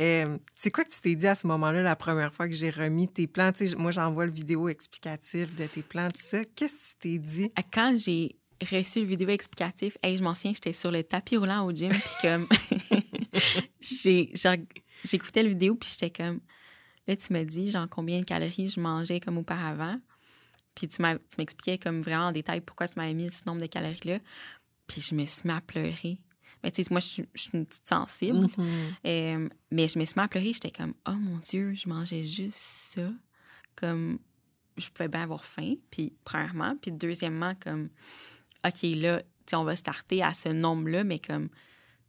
[0.00, 2.70] Euh, c'est quoi que tu t'es dit à ce moment-là, la première fois que j'ai
[2.70, 3.52] remis tes plans?
[3.52, 6.38] Tu sais, moi, j'envoie le vidéo explicatif de tes plans, tout ça.
[6.56, 7.52] Qu'est-ce que tu t'es dit?
[7.72, 11.64] Quand j'ai reçu le vidéo explicatif, hey, je m'en souviens, j'étais sur le tapis roulant
[11.64, 12.46] au gym, puis comme...
[15.04, 16.40] j'écoutais la vidéo, puis j'étais comme...
[17.06, 19.98] Là, tu m'as dit, genre, combien de calories je mangeais comme auparavant.
[20.74, 24.18] Puis tu m'expliquais comme vraiment en détail pourquoi tu m'avais mis ce nombre de calories-là.
[24.86, 26.20] Puis je me suis mis à pleurer.
[26.62, 28.46] Mais tu sais, moi, je suis, une petite sensible.
[28.46, 28.92] Mm-hmm.
[29.06, 30.52] Euh, mais je me suis mis à pleurer.
[30.52, 33.10] J'étais comme, oh mon Dieu, je mangeais juste ça.
[33.74, 34.18] Comme,
[34.76, 35.74] je pouvais bien avoir faim.
[35.90, 36.76] Puis, premièrement.
[36.80, 37.88] Puis, deuxièmement, comme,
[38.64, 41.48] OK, là, on va starter à ce nombre-là, mais comme,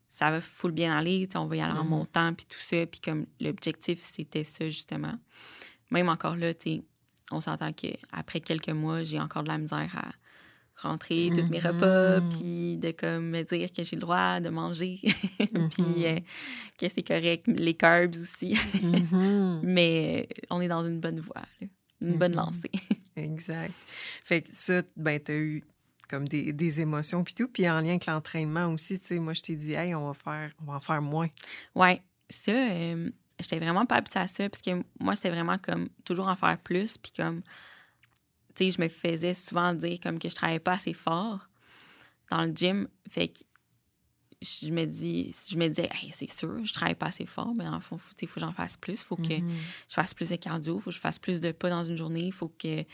[0.10, 1.28] ça va full bien aller.
[1.36, 1.88] On va y aller en mm-hmm.
[1.88, 2.86] montant, puis tout ça.
[2.86, 5.16] Puis, comme, l'objectif, c'était ça, justement.
[5.92, 6.52] Même encore là,
[7.32, 10.12] on s'entend qu'après quelques mois, j'ai encore de la misère à
[10.82, 12.30] rentrer tous mes repas, mm-hmm.
[12.30, 16.06] puis de comme me dire que j'ai le droit de manger, puis mm-hmm.
[16.06, 16.20] euh,
[16.78, 18.58] que c'est correct, les carbs aussi.
[19.62, 21.44] Mais euh, on est dans une bonne voie,
[22.02, 22.72] une bonne lancée.
[23.18, 23.74] exact.
[24.24, 25.64] Fait que ça, ben, tu as eu
[26.10, 29.34] comme des, des émotions puis tout, puis en lien avec l'entraînement aussi, tu sais, moi
[29.34, 31.30] je t'ai dit, hey, on va faire, on va en faire moins.
[31.76, 35.89] Ouais, ça, euh, j'étais vraiment pas habituée à ça parce que moi, c'est vraiment comme
[36.06, 36.98] toujours en faire plus.
[36.98, 37.41] Puis comme,
[38.56, 41.48] tu sais, je me faisais souvent dire comme que je travaillais pas assez fort
[42.30, 42.88] dans le gym.
[43.10, 43.39] Fait que
[44.41, 47.82] je me dis, je me disais, c'est sûr, je travaille pas assez fort, mais en
[47.82, 49.02] fond, il faut que j'en fasse plus.
[49.02, 49.56] Il faut que mm-hmm.
[49.89, 51.98] je fasse plus de cardio, il faut que je fasse plus de pas dans une
[51.98, 52.86] journée, il faut que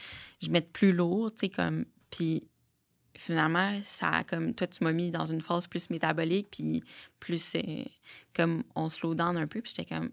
[0.42, 1.86] je mette plus lourd, tu sais, comme.
[2.10, 2.48] Puis
[3.16, 6.84] finalement, ça a comme toi, tu m'as mis dans une phase plus métabolique, puis
[7.20, 7.84] plus euh,
[8.34, 10.12] comme on slow down un peu, puis j'étais comme,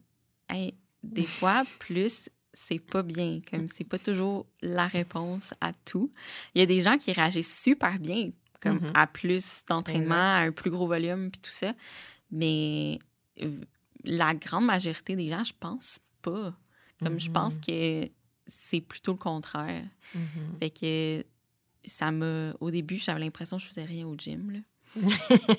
[1.02, 3.40] des fois, plus, c'est pas bien.
[3.50, 6.12] Comme c'est pas toujours la réponse à tout.
[6.54, 8.92] Il y a des gens qui réagissent super bien, comme mm-hmm.
[8.94, 11.74] à plus d'entraînement, à un plus gros volume, puis tout ça.
[12.30, 12.98] Mais
[14.04, 16.54] la grande majorité des gens, je pense pas.
[17.02, 18.04] Comme je pense mm-hmm.
[18.06, 18.10] que
[18.46, 19.84] c'est plutôt le contraire.
[20.14, 20.58] Mm-hmm.
[20.60, 21.24] Fait que
[21.84, 22.10] ça.
[22.60, 24.50] Au début, j'avais l'impression que je faisais rien au gym.
[24.50, 24.58] Là.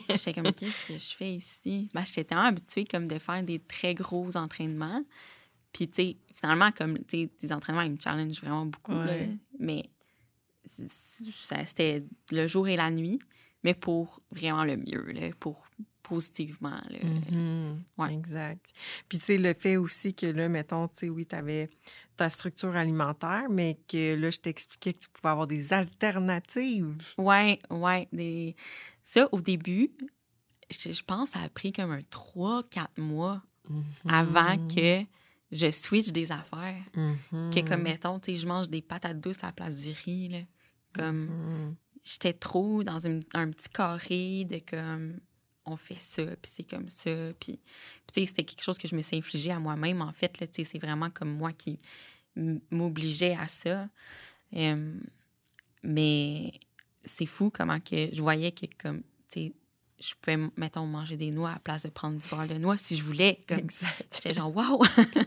[0.10, 1.90] J'étais comme, qu'est-ce que je fais ici?
[1.94, 5.04] Ben, j'étais tellement habituée comme de faire des très gros entraînements.
[5.72, 8.94] Puis, tu sais, finalement, comme, tu sais, des entraînements, ils me challenge vraiment beaucoup.
[9.60, 9.84] mais
[10.66, 13.20] c'était le jour et la nuit,
[13.64, 15.68] mais pour vraiment le mieux, là, pour
[16.04, 16.82] positivement.
[16.90, 17.00] Là.
[17.00, 18.12] Mm-hmm.
[18.12, 18.66] Exact.
[19.10, 21.70] Puis, tu sais, le fait aussi que là, mettons, tu sais, oui, tu avais
[22.16, 26.96] ta structure alimentaire, mais que là, je t'expliquais que tu pouvais avoir des alternatives.
[27.18, 28.08] Oui, oui.
[28.12, 28.56] Des...
[29.04, 29.92] Ça, au début,
[30.70, 33.82] je, pense que ça a pris comme un 3-4 mois mm-hmm.
[34.10, 35.04] avant que
[35.52, 36.84] je switch des affaires.
[36.94, 37.82] Que comme, mm-hmm.
[37.82, 40.40] mettons, tu sais, je mange des patates douces à la place du riz, là.
[40.94, 45.18] Comme, j'étais trop dans un petit carré de comme
[45.66, 47.12] on fait ça, puis c'est comme ça.
[47.40, 47.60] Puis,
[48.14, 50.32] sais, c'était quelque chose que je me suis infligé à moi-même, en fait.
[50.52, 51.78] C'est vraiment comme moi qui
[52.72, 53.88] m'obligeais à ça.
[55.84, 56.52] mais
[57.06, 59.54] c'est fou comment que je voyais que, comme, tu sais,
[60.00, 62.78] je pouvais, mettons, manger des noix à la place de prendre du beurre de noix
[62.78, 63.40] si je voulais.
[64.12, 64.84] J'étais genre, waouh!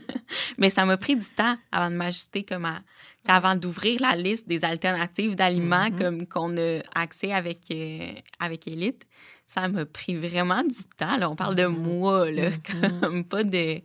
[0.57, 2.81] Mais ça m'a pris du temps avant de m'ajuster, comme à,
[3.27, 5.97] avant d'ouvrir la liste des alternatives d'aliments mm-hmm.
[5.97, 9.07] comme qu'on a accès avec, euh, avec Elite
[9.47, 11.17] ça m'a pris vraiment du temps.
[11.17, 11.29] Là.
[11.29, 11.77] On parle de mm-hmm.
[11.77, 12.99] mois, là, mm-hmm.
[12.99, 13.81] comme pas de,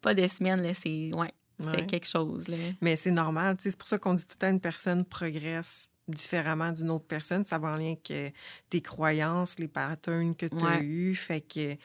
[0.00, 0.62] pas de semaines.
[0.62, 0.74] Là.
[0.74, 2.48] C'est, ouais, c'était quelque chose.
[2.48, 2.56] Là.
[2.80, 3.56] Mais c'est normal.
[3.58, 7.44] C'est pour ça qu'on dit tout le temps une personne progresse différemment d'une autre personne.
[7.44, 8.34] Ça va en lien avec
[8.70, 11.14] tes croyances, les patterns que tu as eus.
[11.14, 11.76] Fait que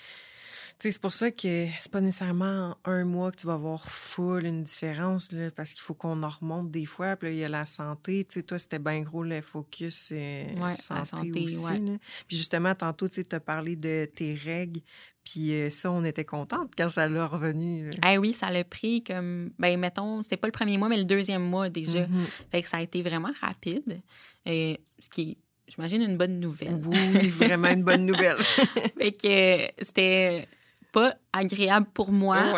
[0.80, 4.64] c'est pour ça que c'est pas nécessairement un mois que tu vas voir full une
[4.64, 7.16] différence, là, parce qu'il faut qu'on en remonte des fois.
[7.16, 8.26] Puis là, il y a la santé.
[8.26, 12.00] Tu sais, toi, c'était bien gros le focus euh, santé, aussi.
[12.28, 14.82] Puis justement, tantôt, tu as parlé de tes règles.
[15.24, 17.90] Puis euh, ça, on était contente quand ça l'a revenu.
[18.02, 21.06] Ah oui, ça l'a pris comme, ben mettons, c'était pas le premier mois, mais le
[21.06, 22.06] deuxième mois déjà.
[22.06, 22.50] Mm-hmm.
[22.52, 24.02] Fait que ça a été vraiment rapide.
[24.46, 25.38] et euh, ce qui est,
[25.68, 26.80] j'imagine, une bonne nouvelle.
[26.86, 28.38] Oui, vraiment une bonne nouvelle.
[28.98, 30.48] fait que c'était
[30.92, 32.56] pas agréable pour moi.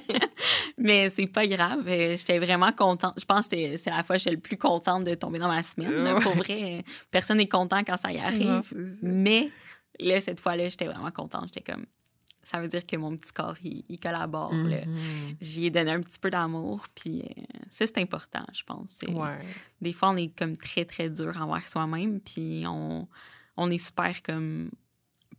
[0.78, 1.86] mais c'est pas grave.
[1.86, 3.14] Euh, j'étais vraiment contente.
[3.18, 5.62] Je pense que c'est la fois que j'étais le plus contente de tomber dans ma
[5.62, 6.20] semaine.
[6.20, 8.62] Pour vrai, personne n'est content quand ça y arrive.
[9.02, 9.50] mais
[9.98, 11.50] là, cette fois-là, j'étais vraiment contente.
[11.54, 11.86] J'étais comme,
[12.42, 14.54] ça veut dire que mon petit corps, il, collabore.
[14.54, 15.36] Mm-hmm.
[15.40, 16.86] J'y ai donné un petit peu d'amour.
[16.94, 18.98] Puis euh, ça, c'est important, je pense.
[19.80, 22.20] Des fois, on est comme très, très dur envers soi-même.
[22.20, 23.06] Puis on,
[23.56, 24.70] on est super comme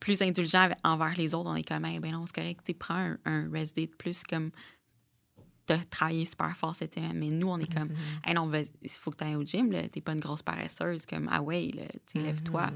[0.02, 2.96] plus indulgent envers les autres, on est comme, même ben non, c'est correct, tu prends
[2.96, 4.52] un, un rest day de plus, comme,
[5.66, 7.18] t'as travaillé super fort cette semaine.
[7.18, 7.90] Mais nous, on est comme,
[8.26, 8.50] hey, non,
[8.82, 9.72] il faut que tu ailles au gym.
[9.90, 11.84] T'es pas une grosse paresseuse, comme, ah ouais, là,
[12.16, 12.72] lève-toi.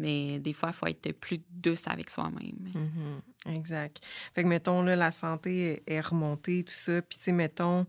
[0.00, 0.32] Mm-hmm.
[0.32, 2.56] Mais des fois, il faut être plus douce avec soi-même.
[2.74, 4.04] Mhm, Exact.
[4.34, 7.00] Fait que, mettons, là, la santé est remontée, tout ça.
[7.00, 7.86] Puis, tu sais, mettons,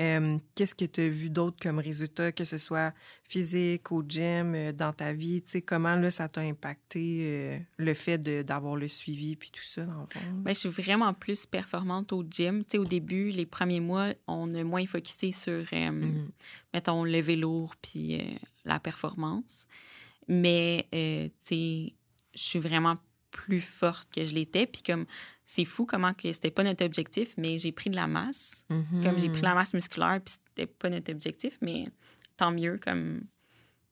[0.00, 2.92] euh, qu'est-ce que tu as vu d'autre comme résultat, que ce soit
[3.22, 5.42] physique, au gym, euh, dans ta vie?
[5.42, 9.62] Tu sais, comment, là, ça t'a impacté euh, le fait d'avoir le suivi, puis tout
[9.62, 10.08] ça, dans le?
[10.42, 12.62] Ben, je suis vraiment plus performante au gym.
[12.64, 16.30] Tu sais, au début, les premiers mois, on a moins focusé sur, euh, Mhm.
[16.74, 18.20] mettons, lever lourd puis
[18.64, 19.66] la performance.
[20.28, 21.94] Mais, euh, tu sais,
[22.34, 22.96] je suis vraiment
[23.30, 24.66] plus forte que je l'étais.
[24.66, 25.06] Puis comme,
[25.46, 28.64] c'est fou comment que c'était pas notre objectif, mais j'ai pris de la masse.
[28.70, 29.02] Mhm.
[29.02, 31.88] Comme j'ai pris de la masse musculaire, puis c'était pas notre objectif, mais
[32.36, 33.22] tant mieux, comme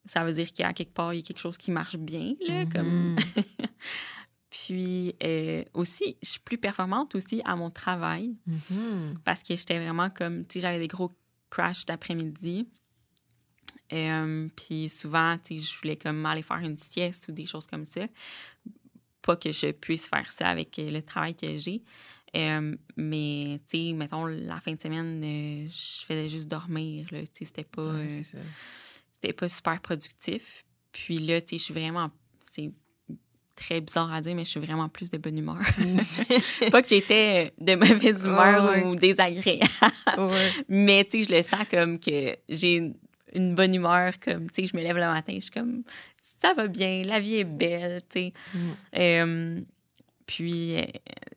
[0.05, 2.65] ça veut dire qu'à quelque part, il y a quelque chose qui marche bien, là,
[2.67, 3.13] comme...
[3.15, 3.17] Mhm.
[4.51, 9.15] Puis euh, aussi, je suis plus performante aussi à mon travail Mhm.
[9.25, 11.13] parce que j'étais vraiment comme, tu sais, j'avais des gros
[11.51, 12.67] crashs d'après-midi.
[13.93, 17.67] Euh, puis souvent, tu sais, je voulais comme aller faire une sieste ou des choses
[17.67, 18.07] comme ça.
[19.23, 21.83] Pas que je puisse faire ça avec le travail que j'ai.
[22.37, 27.07] Euh, mais, tu sais, mettons, la fin de semaine, euh, je faisais juste dormir.
[27.11, 27.85] Tu sais, c'était pas...
[27.85, 28.09] Ouais,
[29.15, 30.65] c'était pas super productif.
[30.93, 32.11] Puis là, tu sais, je suis vraiment.
[32.51, 32.71] C'est
[33.55, 35.57] très bizarre à dire, mais je suis vraiment plus de bonne humeur.
[36.71, 38.85] pas que j'étais de mauvaise humeur Ah ouais.
[38.85, 39.67] ou désagréable,
[40.19, 40.51] Ouais.
[40.69, 42.93] mais tu sais, je le sens comme que j'ai
[43.35, 45.83] une, bonne humeur, comme, tu sais, je me lève le matin, je suis comme,
[46.21, 48.33] ça va bien, la vie est belle, tu sais.
[48.55, 48.59] Mm.
[48.97, 49.61] Euh,
[50.27, 50.83] puis, euh,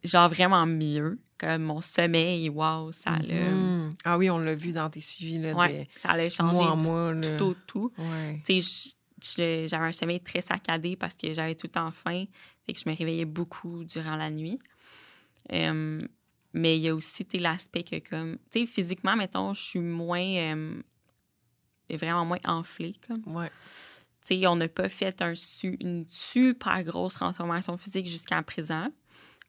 [0.03, 3.51] genre vraiment mieux, comme mon sommeil, wow, ça l'a.
[3.51, 3.93] Mhm.
[4.03, 6.77] Ah oui, on l'a vu dans tes suivis, là, Ouais, ça l'a changé mois en
[6.77, 7.37] du mois, là.
[7.37, 7.93] tout au tout.
[7.97, 8.41] Ouais.
[8.45, 12.25] Tu sais, j'avais un sommeil très saccadé parce que j'avais tout le temps faim.
[12.65, 14.59] Fait que je me réveillais beaucoup durant la nuit.
[15.51, 16.01] Euh,
[16.53, 18.37] mais il y a aussi, l'aspect que comme...
[18.51, 20.19] Tu sais, physiquement, mettons, je suis moins...
[20.19, 20.81] euh,
[21.97, 23.21] vraiment moins enflée, comme.
[23.35, 23.49] Ouais.
[24.47, 28.89] On n'a pas fait un su- une super grosse transformation physique jusqu'à présent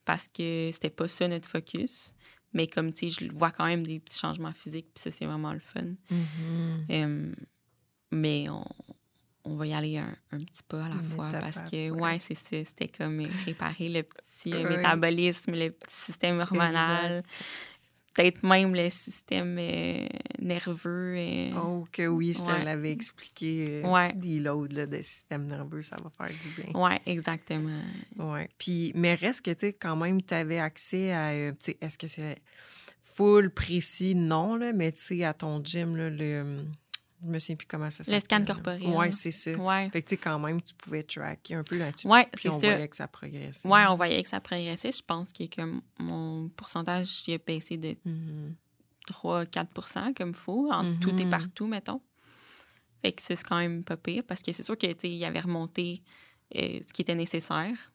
[0.07, 2.15] parce que c'était pas ça notre focus.
[2.55, 5.27] Mais comme, tu sais, je vois quand même des petits changements physiques, puis ça, c'est
[5.27, 5.83] vraiment le fun.
[6.11, 6.87] Mhm.
[6.91, 7.33] Euh,
[8.11, 8.65] mais on,
[9.45, 12.01] on va y aller un, un petit pas à la Une fois parce que, ouais.
[12.01, 12.65] ouais, c'est ça.
[12.65, 17.23] C'était comme réparer le petit euh, métabolisme, le petit système hormonal,
[18.15, 20.07] peut-être même le système euh,
[20.41, 21.15] nerveux.
[21.17, 22.65] euh, Oh, que oui, je te Ouais.
[22.65, 23.65] l'avais expliqué.
[23.69, 24.13] Euh, Ouais.
[24.13, 26.81] Petit deload là, de système nerveux, ça va faire du bien.
[26.81, 27.81] Ouais, exactement.
[28.19, 28.49] Ouais.
[28.59, 31.31] Puis, mais reste que, tu sais, quand même, tu avais accès à.
[31.31, 32.39] euh, tu sais, est-ce que c'est
[33.01, 34.15] full précis?
[34.15, 36.65] Non, là, mais tu sais, à ton gym, là, le.
[37.23, 38.23] Je me souviens plus comment ça s'appelle.
[38.23, 38.45] scan là.
[38.47, 38.83] corporel.
[38.83, 39.51] Ouais, c'est ça.
[39.53, 39.91] Ouais.
[39.91, 42.09] Fait que, tu sais, quand même, tu pouvais tracker un peu là-dessus.
[42.09, 42.71] Puis c'est on ça.
[42.71, 43.69] voyait que ça progressait.
[43.69, 44.91] Ouais, on voyait que ça progressait.
[44.91, 45.45] Je pense que
[45.99, 48.55] mon pourcentage il a baissé de Mhm.
[49.11, 51.31] 3-4% comme il faut, en tout et Mhm.
[51.31, 52.01] partout, mettons.
[53.03, 56.03] Fait que c'est quand même pas pire parce que c'est sûr qu'il avait remonté
[56.57, 57.93] euh, ce qui était nécessaire.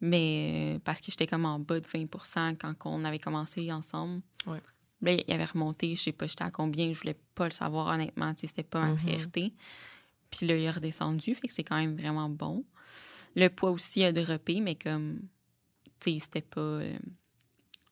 [0.00, 4.22] Mais euh, parce que j'étais comme en bas de 20% quand on avait commencé ensemble.
[4.46, 4.60] Ouais.
[5.02, 7.86] Là, il avait remonté, je sais pas, j'étais à combien, je voulais pas le savoir
[7.88, 8.96] honnêtement, c'était pas Mhm.
[8.96, 9.54] priorité.
[10.30, 12.64] Puis là, il a redescendu, fait que c'est quand même vraiment bon.
[13.36, 15.20] Le poids aussi a droppé, mais comme,
[16.00, 16.98] tu sais, c'était pas euh,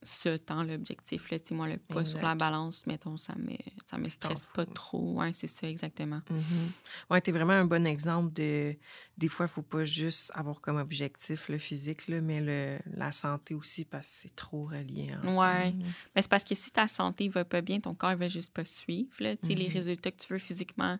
[0.02, 1.30] ce temps l'objectif.
[1.30, 5.20] Là, moi, le poids sur la balance, mettons, ça me, ça me stresse pas trop.
[5.20, 6.20] Ouais, c'est ça, exactement.
[6.30, 6.70] Mhm.
[7.10, 8.76] Ouais, t'es vraiment un bon exemple de.
[9.16, 13.10] Des fois, il faut pas juste avoir comme objectif le physique, là, mais le, la
[13.10, 15.36] santé aussi, parce que c'est trop relié ensemble.
[15.36, 15.74] Ouais.
[16.14, 18.64] Mais c'est parce que si ta santé va pas bien, ton corps va juste pas
[18.64, 19.10] suivre.
[19.18, 19.34] Là.
[19.42, 19.72] Les Mhm.
[19.72, 20.98] résultats que tu veux physiquement,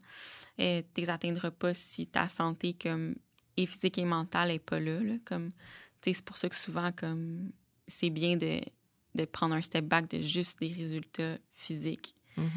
[0.58, 3.14] euh, tu les atteindras pas si ta santé comme,
[3.56, 4.98] et physique et mentale est pas là.
[5.00, 5.14] là.
[5.24, 5.50] Comme,
[6.00, 7.52] tu sais, c'est pour ça que souvent, comme
[7.86, 8.60] c'est bien de,
[9.18, 12.14] de prendre un step back de juste des résultats physiques.
[12.36, 12.48] Mhm.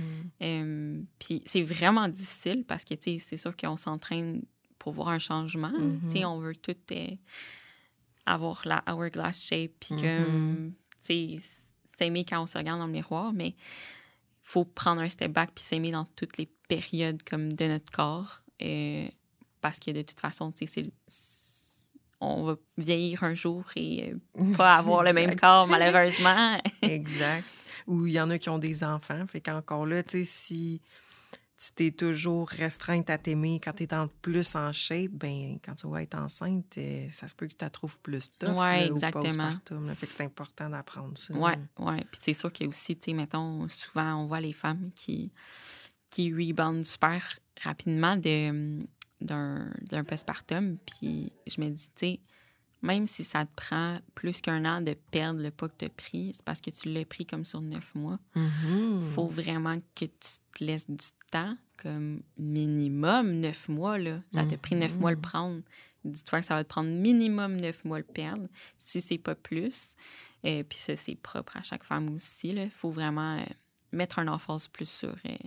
[0.44, 4.44] Euh, Puis c'est vraiment difficile parce que, tu sais, c'est sûr qu'on s'entraîne
[4.78, 5.72] pour voir un changement.
[5.72, 6.02] Mhm.
[6.10, 7.08] Tu sais, on veut tout euh,
[8.26, 10.02] avoir la hourglass shape, puis Mhm.
[10.02, 10.74] comme,
[11.06, 11.40] tu sais,
[11.98, 13.56] s'aimer quand on se regarde dans le miroir, mais
[14.44, 18.42] faut prendre un step back puis s'aimer dans toutes les périodes comme de notre corps.
[18.64, 19.08] euh,
[19.60, 21.41] parce que de toute façon, tu sais, c'est- c'est-
[22.22, 26.58] on va vieillir un jour et euh, pas avoir le même corps, malheureusement.
[26.82, 27.46] Exact.
[27.88, 29.26] Ou il y en a qui ont des enfants.
[29.28, 30.82] Fait qu'encore là, tu sais, si
[31.58, 35.76] tu t'es toujours restreinte à t'aimer quand tu es en plus en shape, ben quand
[35.76, 38.50] tu vas être enceinte, euh, ça se peut que tu la trouves plus tough.
[38.58, 39.52] Au exactement.
[39.70, 39.96] là.
[39.96, 41.34] Fait que c'est important d'apprendre ça.
[41.34, 42.04] Ouais, ouais.
[42.12, 44.90] Puis c'est sûr qu'il y a aussi, tu sais, mettons, souvent, on voit les femmes
[44.96, 45.32] qui,
[46.10, 47.22] qui reboundent super
[47.62, 48.80] rapidement de-
[49.22, 50.78] d'un postpartum.
[50.86, 52.20] Puis je me dis, tu sais,
[52.82, 55.90] même si ça te prend plus qu'un an de perdre le poids que tu as
[55.90, 58.18] pris, c'est parce que tu l'as pris comme sur neuf mois.
[58.36, 59.12] Il Mhm.
[59.12, 60.10] faut vraiment que tu
[60.58, 63.98] te laisses du temps, comme minimum neuf mois.
[64.00, 64.20] Là.
[64.34, 65.62] Ça t'a pris neuf mois le prendre.
[66.04, 68.48] Dis-toi que ça va te prendre minimum neuf mois le perdre,
[68.80, 69.96] si c'est pas plus.
[70.44, 72.50] Et puis ça, c'est propre à chaque femme aussi.
[72.50, 73.44] Il faut vraiment euh,
[73.92, 75.38] mettre un emphase plus sur, euh,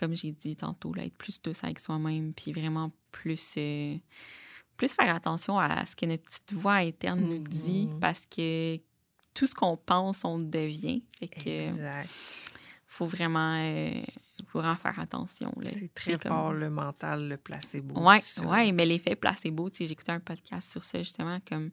[0.00, 3.96] comme j'ai dit tantôt, là, être plus douce avec soi-même, puis vraiment plus, euh,
[4.76, 8.00] plus faire attention à ce que notre petite voix interne nous dit, Mhm.
[8.00, 8.78] parce que
[9.34, 11.04] tout ce qu'on pense, on devient.
[11.18, 12.08] Fait que Exact.
[12.86, 14.02] faut vraiment, euh,
[14.54, 15.52] vraiment faire attention.
[15.60, 15.70] là.
[15.70, 17.94] C'est très comme- fort le mental, le placebo.
[18.22, 18.46] Ça.
[18.46, 21.70] ouais, mais l'effet placebo, tu sais, j'ai écouté un podcast sur ça justement, comme.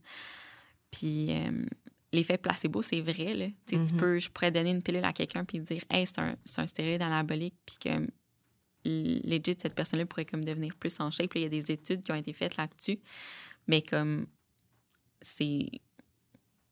[0.91, 1.65] Puis euh,
[2.13, 3.47] l'effet placebo, c'est vrai, là.
[3.65, 3.97] Tu Mhm.
[3.97, 6.67] peux, je pourrais donner une pilule à quelqu'un puis dire, hey, c'est un, c'est un
[6.67, 8.07] stéroïde anabolique, puis que
[8.87, 11.29] legit, cette personne-là pourrait comme devenir plus en shape.
[11.31, 12.99] Puis il y a des études qui ont été faites là-dessus,
[13.67, 14.27] mais comme
[15.21, 15.67] c'est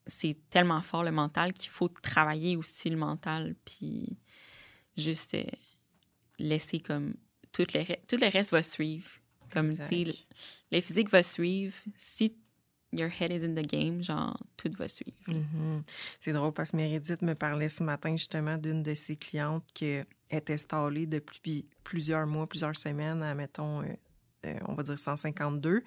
[0.08, 4.18] c'est tellement fort le mental qu'il faut travailler aussi le mental, puis
[4.96, 5.44] juste euh,
[6.38, 7.16] laisser comme
[7.52, 9.10] tout le, re- tout le reste va suivre.
[9.52, 10.14] Comme, tu le,
[10.72, 11.76] le physique va suivre.
[11.98, 12.36] Si
[12.98, 15.18] your head is in the game, genre, tout va suivre.
[15.28, 15.84] Mhm.
[16.20, 19.86] C'est drôle parce que Meredith me parlait ce matin justement d'une de ses clientes qui
[19.86, 23.86] est installée depuis plusieurs mois, plusieurs semaines, à, mettons, euh,
[24.46, 25.84] euh, on va dire 152.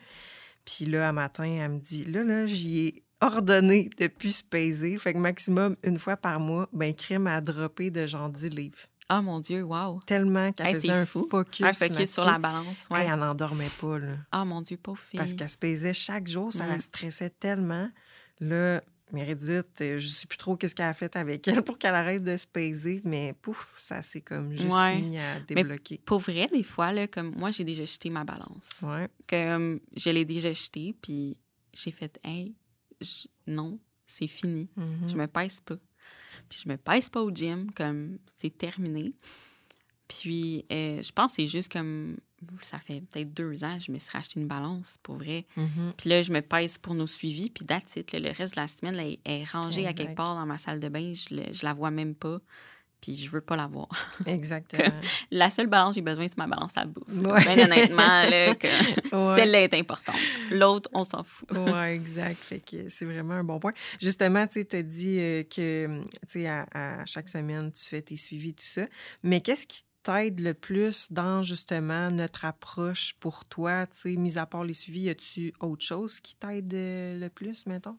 [0.64, 4.44] Puis là, à matin, elle me dit, là, là, j'y ai ordonné de plus se
[4.44, 4.98] peser.
[4.98, 8.78] Fait que maximum, une fois par mois, ben, crème a droppé de genre 10 livres.
[9.08, 10.00] Ah, mon Dieu, wow!
[10.06, 11.26] Tellement qu'elle Hey, faisait un fou.
[11.30, 12.86] focus, Un focus sur la balance.
[12.90, 13.02] Ouais.
[13.04, 14.16] Hey, elle n'en dormait pas, là.
[14.32, 15.18] Ah, mon Dieu, pauvre fille.
[15.18, 17.88] Parce qu'elle se pesait chaque jour, ça la stressait tellement.
[18.40, 21.94] Là, Meredith, euh, je sais plus trop qu'est-ce qu'elle a fait avec elle pour qu'elle
[21.94, 24.98] arrête de se peser, mais pouf, ça s'est comme juste Ouais.
[25.00, 25.98] mis à débloquer.
[26.04, 28.68] Pour vrai, des fois, là, comme moi, j'ai déjà jeté ma balance.
[28.82, 29.08] Ouais.
[29.26, 31.38] Comme je l'ai déjà jetée, puis
[31.72, 32.54] j'ai fait, hey,
[33.00, 34.68] je- non, c'est fini.
[34.76, 35.08] Mhm.
[35.08, 35.76] Je me pèse pas.
[36.48, 39.12] Puis je me pèse pas au gym, comme c'est terminé.
[40.08, 42.16] Puis euh, je pense que c'est juste comme,
[42.62, 45.46] ça fait peut-être deux ans, je me suis racheté une balance, pour vrai.
[45.56, 45.92] Mhm.
[45.98, 48.60] Puis là, je me pèse pour nos suivis, puis that's it, là, le reste de
[48.60, 51.34] la semaine, là, elle est rangée à quelque part dans ma salle de bain, je,
[51.34, 52.38] le- je la vois même pas,
[53.00, 53.88] puis je veux pas la voir.
[54.26, 54.94] Exactement.
[55.30, 57.06] La seule balance que j'ai besoin, c'est ma balance à bouffe.
[57.08, 57.44] Ouais.
[57.44, 58.66] Ben, honnêtement, là, que
[59.12, 59.36] Ouais.
[59.36, 60.16] celle-là est importante.
[60.50, 61.48] L'autre, on s'en fout.
[61.52, 62.36] Oui, exact.
[62.36, 63.72] Fait que c'est vraiment un bon point.
[64.00, 68.16] Justement, tu as dit euh, que, tu sais, à, à chaque semaine, tu fais tes
[68.16, 68.86] suivis, tout ça.
[69.22, 73.86] Mais qu'est-ce qui t'aide le plus dans, justement, notre approche pour toi?
[73.86, 77.28] Tu sais, mis à part les suivis, y a-tu autre chose qui t'aide euh, le
[77.28, 77.96] plus, mettons?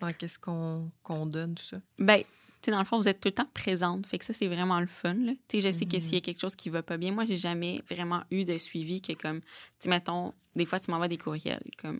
[0.00, 1.76] Dans qu'est-ce qu'on qu'on donne, tout ça?
[1.98, 2.26] Ben, tu
[2.66, 4.06] sais, dans le fond, vous êtes tout le temps présente.
[4.06, 5.14] Fait que ça, c'est vraiment le fun.
[5.14, 5.32] Là.
[5.48, 6.00] Tu sais, je sais que Mhm.
[6.00, 8.56] s'il y a quelque chose qui va pas bien, moi, j'ai jamais vraiment eu de
[8.58, 9.46] suivi que, comme, tu
[9.80, 11.98] sais, mettons, des fois, tu m'envoies des courriels, comme,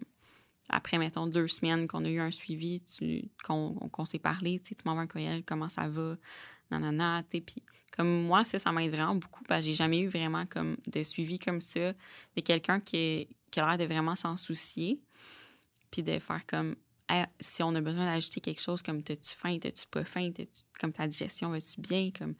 [0.68, 4.68] après, mettons, deux semaines qu'on a eu un suivi, tu- qu'on qu'on s'est parlé, tu
[4.70, 6.16] sais, tu m'envoies un courriel, comment ça va,
[6.70, 7.62] nanana, tu sais, puis
[7.96, 11.02] comme moi, ça, ça m'aide vraiment beaucoup parce que j'ai jamais eu vraiment comme de
[11.02, 11.92] suivi comme ça
[12.36, 14.98] de quelqu'un qui, qui a l'air de vraiment s'en soucier,
[15.90, 16.74] puis de faire comme,
[17.40, 20.30] Si on a besoin d'ajouter quelque chose comme t'as-tu faim, t'as-tu pas faim,
[20.80, 22.34] comme ta digestion va-tu bien, comme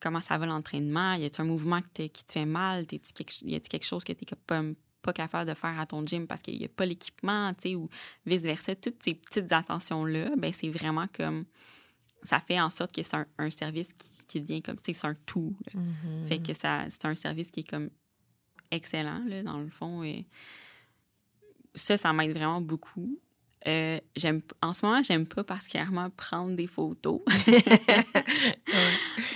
[0.00, 3.32] comment ça va l'entraînement, y a-tu un mouvement que qui te fait mal, T'es-tu quelque,
[3.44, 4.62] y a-tu quelque chose que t'es pas,
[5.02, 7.74] pas capable de faire à ton gym parce qu'il y a pas l'équipement, tu sais,
[7.74, 7.88] ou
[8.26, 11.44] vice-versa, toutes ces petites attentions-là, ben c'est vraiment comme,
[12.22, 15.06] ça fait en sorte que c'est un, un service qui, qui devient comme, tu c'est
[15.06, 15.80] un tout, là.
[16.28, 17.90] Fait que ça, c'est un service qui est comme
[18.70, 20.02] excellent, là, dans le fond.
[20.02, 20.26] Et
[21.74, 23.18] ça, ça m'aide vraiment beaucoup.
[23.66, 27.20] Euh, j'aime, en ce moment, j'aime pas particulièrement prendre des photos.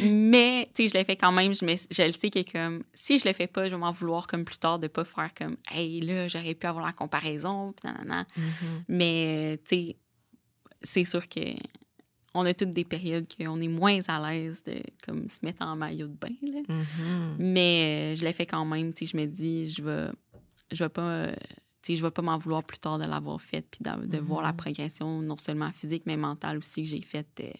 [0.01, 1.55] Mais, tu sais, je le fais quand même.
[1.55, 3.93] Je, me- je le sais que, comme, si je le fais pas, je vais m'en
[3.93, 7.73] vouloir, comme plus tard, de pas faire comme, hey, là, j'aurais pu avoir la comparaison,
[7.73, 8.27] puis nanana.
[8.37, 8.85] Mhm.
[8.89, 9.97] Mais, tu sais,
[10.83, 11.41] c'est sûr que
[12.35, 15.77] on a toutes des périodes qu'on est moins à l'aise de comme se mettre en
[15.77, 16.29] maillot de bain.
[16.43, 16.61] Là.
[16.67, 17.37] Mhm.
[17.39, 18.93] Mais euh, je l'ai fait quand même.
[18.99, 20.07] Je me dis, je vais,
[20.71, 21.29] je vais pas.
[21.85, 24.53] Je vais pas m'en vouloir plus tard de l'avoir faite puis de, de voir la
[24.53, 27.51] progression, non seulement physique, mais mentale aussi, que j'ai faite euh,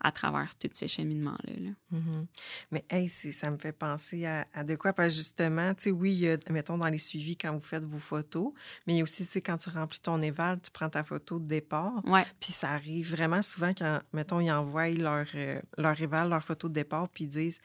[0.00, 1.52] à travers tout ce cheminement-là.
[1.58, 1.70] là.
[1.90, 2.26] Mhm.
[2.70, 4.92] Mais hey, ça me fait penser à, à de quoi?
[4.92, 7.60] Parce que justement, tu sais, oui, il y a, mettons, dans les suivis quand vous
[7.60, 8.52] faites vos photos,
[8.86, 11.02] mais il y a aussi, tu sais, quand tu remplis ton éval, tu prends ta
[11.02, 12.02] photo de départ.
[12.40, 16.68] Puis ça arrive vraiment souvent quand, mettons, ils envoient leur, euh, leur éval, leur photo
[16.68, 17.60] de départ, puis ils disent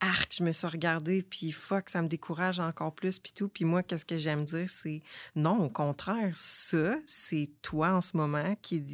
[0.00, 3.48] Arc, je me suis regardée, puis fuck, ça me décourage encore plus, puis tout.
[3.48, 5.02] Puis moi, qu'est-ce que j'aime dire, c'est
[5.34, 8.84] non, au contraire, ça, c'est toi en ce moment qui,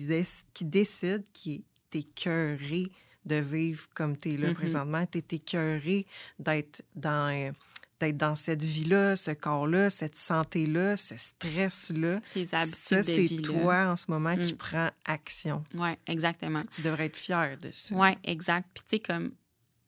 [0.55, 2.85] qui décide, qui est écœuré
[3.25, 4.55] de vivre comme tu es là Mhm.
[4.55, 5.07] présentement.
[5.07, 6.07] Tu es écœuré
[6.39, 7.33] d'être dans.
[7.33, 7.53] euh,
[8.01, 12.19] d'être dans cette vie-là, ce corps-là, cette santé-là, ce stress-là.
[12.25, 14.57] Ces habitudes Ça, c'est toi en ce moment qui Mm.
[14.57, 15.63] prend action.
[15.79, 16.65] Oui, exactement.
[16.75, 17.95] Tu devrais être fier de ça.
[17.95, 18.69] Oui, exact.
[18.75, 19.31] Puis, tu sais, comme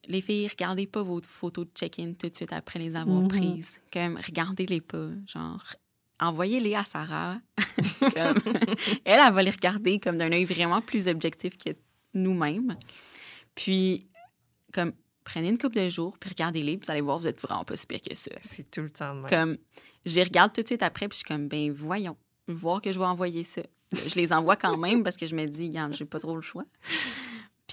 [0.09, 3.29] les filles, regardez pas vos photos de check-in tout de suite après les avoir Mhm.
[3.29, 3.81] prises.
[3.93, 5.09] Comme, regardez-les pas.
[5.27, 5.63] Genre,
[6.21, 7.39] envoyez-les à Sarah.
[8.01, 8.39] Comme,
[9.05, 11.71] elle, elle va les regarder comme d'un œil vraiment plus objectif que
[12.13, 12.77] nous-mêmes.
[13.55, 14.07] Puis,
[14.73, 14.93] comme,
[15.25, 17.77] prenez une couple de jours, puis regardez-les, puis vous allez voir, vous êtes vraiment pas
[17.77, 18.31] si pire que ça.
[18.41, 19.27] C'est tout le temps même.
[19.29, 19.57] Comme,
[20.05, 22.17] je les regarde tout de suite après, puis je suis comme, ben voyons,
[22.49, 23.63] voir que je vais envoyer ça.
[23.93, 26.43] Je les envoie quand même parce que je me dis, regarde, j'ai pas trop le
[26.43, 26.65] choix.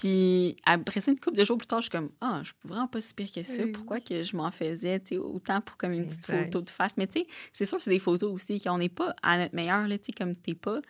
[0.02, 2.54] Puis après ça, une couple de jours plus tard, je suis comme, ah, je suis
[2.64, 3.62] vraiment pas si pire que ça.
[3.72, 6.44] Pourquoi que je m'en faisais, tu sais, autant pour comme une petite Exact.
[6.46, 6.96] photo de face?
[6.96, 9.86] Mais tu sais, c'est sûr, c'est des photos aussi qu'on n'est pas à notre meilleur,
[9.86, 10.80] là, tu sais, comme t'es pas.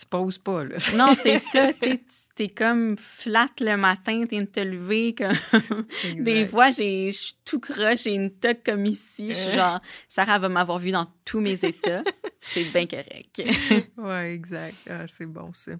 [0.00, 0.76] Tu poses pas, là.
[0.94, 2.00] Non, c'est ça, tu sais,
[2.36, 5.34] t'es comme flat le matin, t'es de te lever, comme.
[6.22, 9.28] Des fois, j'ai- je suis tout croche, j'ai une toque comme ici.
[9.28, 9.78] Je suis genre,
[10.08, 12.02] Sarah va m'avoir vu dans tous mes états.
[12.40, 13.42] C'est bien correct.
[13.98, 14.76] Oui, exact.
[14.88, 15.72] Ah, c'est bon, ça.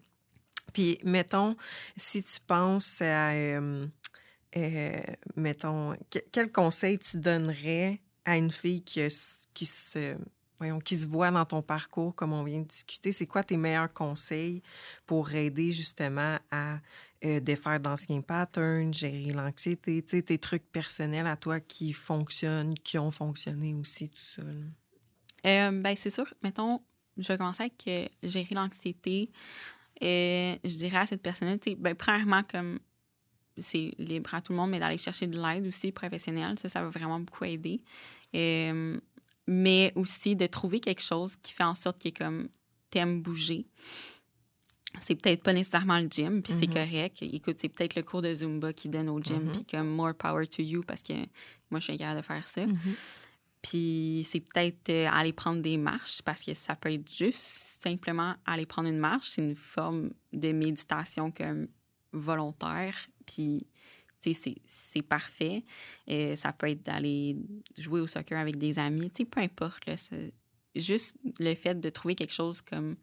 [0.72, 1.56] Puis, mettons,
[1.96, 3.86] si tu penses à, euh,
[4.56, 5.00] euh,
[5.36, 9.02] mettons, que- quel conseil tu donnerais à une fille qui,
[9.54, 10.16] qui se,
[10.58, 13.12] voyons, qui se voit dans ton parcours, comme on vient de discuter?
[13.12, 14.62] C'est quoi tes meilleurs conseils
[15.06, 16.80] pour aider justement à
[17.24, 23.10] euh, défaire d'anciens patterns, gérer l'anxiété, tes trucs personnels à toi qui fonctionnent, qui ont
[23.10, 24.42] fonctionné aussi, tout ça?
[25.46, 26.80] Euh, ben, c'est sûr, mettons,
[27.16, 29.30] je vais commencer avec gérer l'anxiété.
[30.02, 32.78] Euh, je dirais à cette personne, tu sais, ben, premièrement, comme
[33.56, 36.82] c'est libre à tout le monde, mais d'aller chercher de l'aide aussi professionnelle, ça, ça
[36.82, 37.80] va vraiment beaucoup aider.
[38.34, 38.98] Euh,
[39.48, 42.48] mais aussi de trouver quelque chose qui fait en sorte que, comme,
[42.90, 43.66] t'aimes bouger.
[45.00, 46.74] C'est peut-être pas nécessairement le gym, puis c'est Mhm.
[46.74, 47.18] correct.
[47.22, 49.52] Écoute, c'est peut-être le cours de Zumba qui donne au gym, Mhm.
[49.52, 51.12] puis comme more power to you, parce que
[51.70, 52.62] moi, je suis incapable de faire ça.
[53.62, 57.38] Puis c'est peut-être euh, aller prendre des marches parce que ça peut être juste
[57.80, 59.30] simplement aller prendre une marche.
[59.30, 61.68] C'est une forme de méditation comme
[62.12, 62.94] volontaire.
[63.26, 63.66] Puis,
[64.20, 65.64] c'est- parfait.
[66.08, 67.36] Euh, ça peut être d'aller
[67.76, 69.10] jouer au soccer avec des amis.
[69.10, 69.88] Tu sais, peu importe.
[70.74, 72.96] Juste le fait de trouver quelque chose comme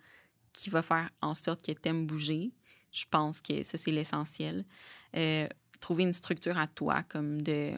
[0.54, 2.52] qui va faire en sorte que tu aimes bouger.
[2.92, 4.66] Je pense que ça, c'est l'essentiel.
[5.16, 5.48] Euh,
[5.82, 7.74] trouver une structure à toi, comme de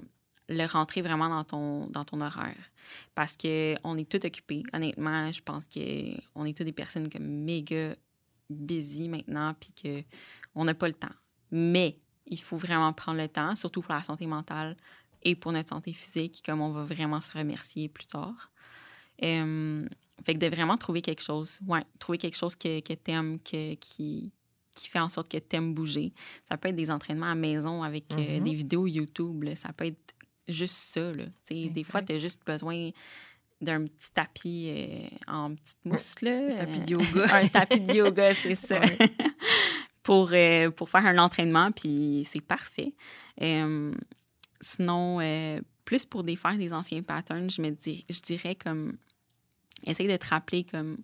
[0.49, 2.55] le rentrer vraiment dans ton, dans ton horaire.
[3.15, 4.63] Parce qu'on est tout occupé.
[4.73, 7.95] Honnêtement, je pense qu'on est tous des personnes comme méga
[8.49, 10.03] busy maintenant, puis
[10.53, 11.13] qu'on n'a pas le temps.
[11.51, 14.77] Mais il faut vraiment prendre le temps, surtout pour la santé mentale
[15.23, 18.51] et pour notre santé physique, comme on va vraiment se remercier plus tard.
[19.23, 19.85] Euh,
[20.23, 23.73] fait que de vraiment trouver quelque chose, ouais, trouver quelque chose que, que t'aimes, que,
[23.75, 24.31] qui,
[24.73, 26.13] qui fait en sorte que t'aimes bouger.
[26.49, 28.43] Ça peut être des entraînements à la maison avec euh, Mhm.
[28.43, 29.55] des vidéos YouTube, là.
[29.55, 30.13] ça peut être
[30.47, 31.13] juste ça.
[31.13, 31.25] Là.
[31.49, 32.91] Des fois, tu as juste besoin
[33.59, 36.21] d'un petit tapis euh, en petite mousse.
[36.21, 36.37] Là.
[36.51, 37.35] Un tapis de Euh, yoga.
[37.35, 38.79] un tapis de yoga, c'est ça.
[38.79, 38.97] Ouais.
[40.03, 42.93] pour, euh, pour faire un entraînement, puis c'est parfait.
[43.41, 43.93] Euh,
[44.61, 45.19] sinon,
[45.85, 48.97] plus pour défaire des anciens patterns, je me dis, je dirais comme,
[49.85, 50.97] essaye de te rappeler comme,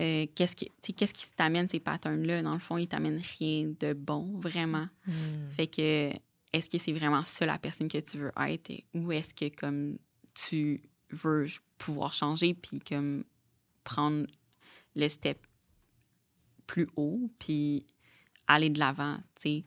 [0.00, 2.42] euh, qu'est-ce qui, qu'est-ce qui t'amène ces patterns-là?
[2.42, 4.88] Dans le fond, ils t'amènent rien de bon, vraiment.
[5.06, 5.50] Hmm.
[5.56, 6.10] Fait que,
[6.54, 9.98] est-ce que c'est vraiment ça la personne que tu veux être ou est-ce que comme
[10.34, 11.46] tu veux
[11.78, 13.24] pouvoir changer puis comme
[13.82, 14.26] prendre
[14.94, 15.44] le step
[16.68, 17.84] plus haut puis
[18.46, 19.64] aller de l'avant, tu sais,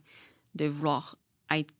[0.56, 1.18] de vouloir
[1.52, 1.74] être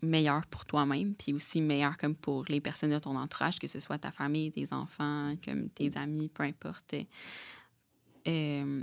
[0.00, 3.80] meilleur pour toi-même puis aussi meilleur comme pour les personnes de ton entourage, que ce
[3.80, 6.94] soit ta famille, tes enfants, comme tes amis, peu importe.
[8.26, 8.82] Euh,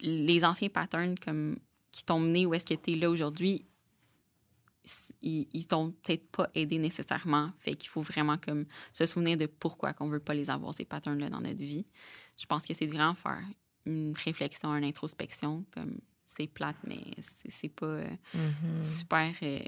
[0.00, 1.58] les anciens patterns comme
[1.92, 3.66] qui t'ont mené où est-ce que tu es là aujourd'hui,
[5.20, 7.52] ils, ils t'ont peut-être pas aidé nécessairement.
[7.60, 10.84] Fait qu'il faut vraiment comme se souvenir de pourquoi qu'on veut pas les avoir, ces
[10.84, 11.84] patterns-là, dans notre vie.
[12.38, 13.42] Je pense que c'est de vraiment faire
[13.86, 18.80] une réflexion, une introspection, comme c'est plate, mais c'est pas euh, Mhm.
[18.82, 19.58] super euh,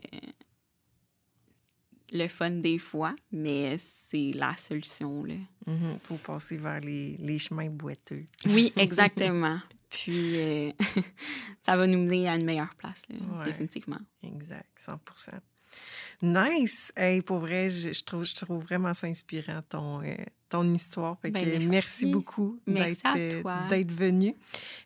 [2.13, 5.35] le fun des fois, mais c'est la solution, là.
[5.67, 5.99] Mhm.
[6.03, 8.25] faut passer vers les, les chemins boiteux.
[8.47, 9.59] Oui, exactement.
[9.95, 10.73] Puis, euh,
[11.63, 13.45] ça va nous mener à une meilleure place, là, Ouais.
[13.45, 14.01] définitivement.
[14.23, 15.39] Exact, 100%
[16.23, 16.93] Nice!
[16.97, 20.15] Hey, pour vrai, je, je trouve, je trouve vraiment ça inspirant, ton, euh,
[20.55, 21.19] ton histoire.
[21.21, 21.69] Fait Ben, merci.
[21.69, 22.07] merci.
[22.07, 24.37] beaucoup d'être venu.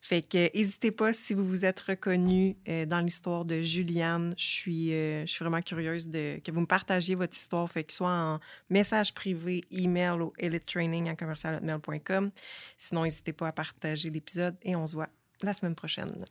[0.01, 4.33] Fait que n'hésitez pas si vous vous êtes reconnu euh, dans l'histoire de Juliane.
[4.39, 7.85] Je suis, euh, je suis vraiment curieuse de que vous me partagiez votre histoire, fait
[7.85, 8.41] que soit en
[8.71, 12.31] message privé, email au elitetraining à.
[12.79, 15.11] Sinon, n'hésitez pas à partager l'épisode et on se voit
[15.43, 16.25] la semaine prochaine.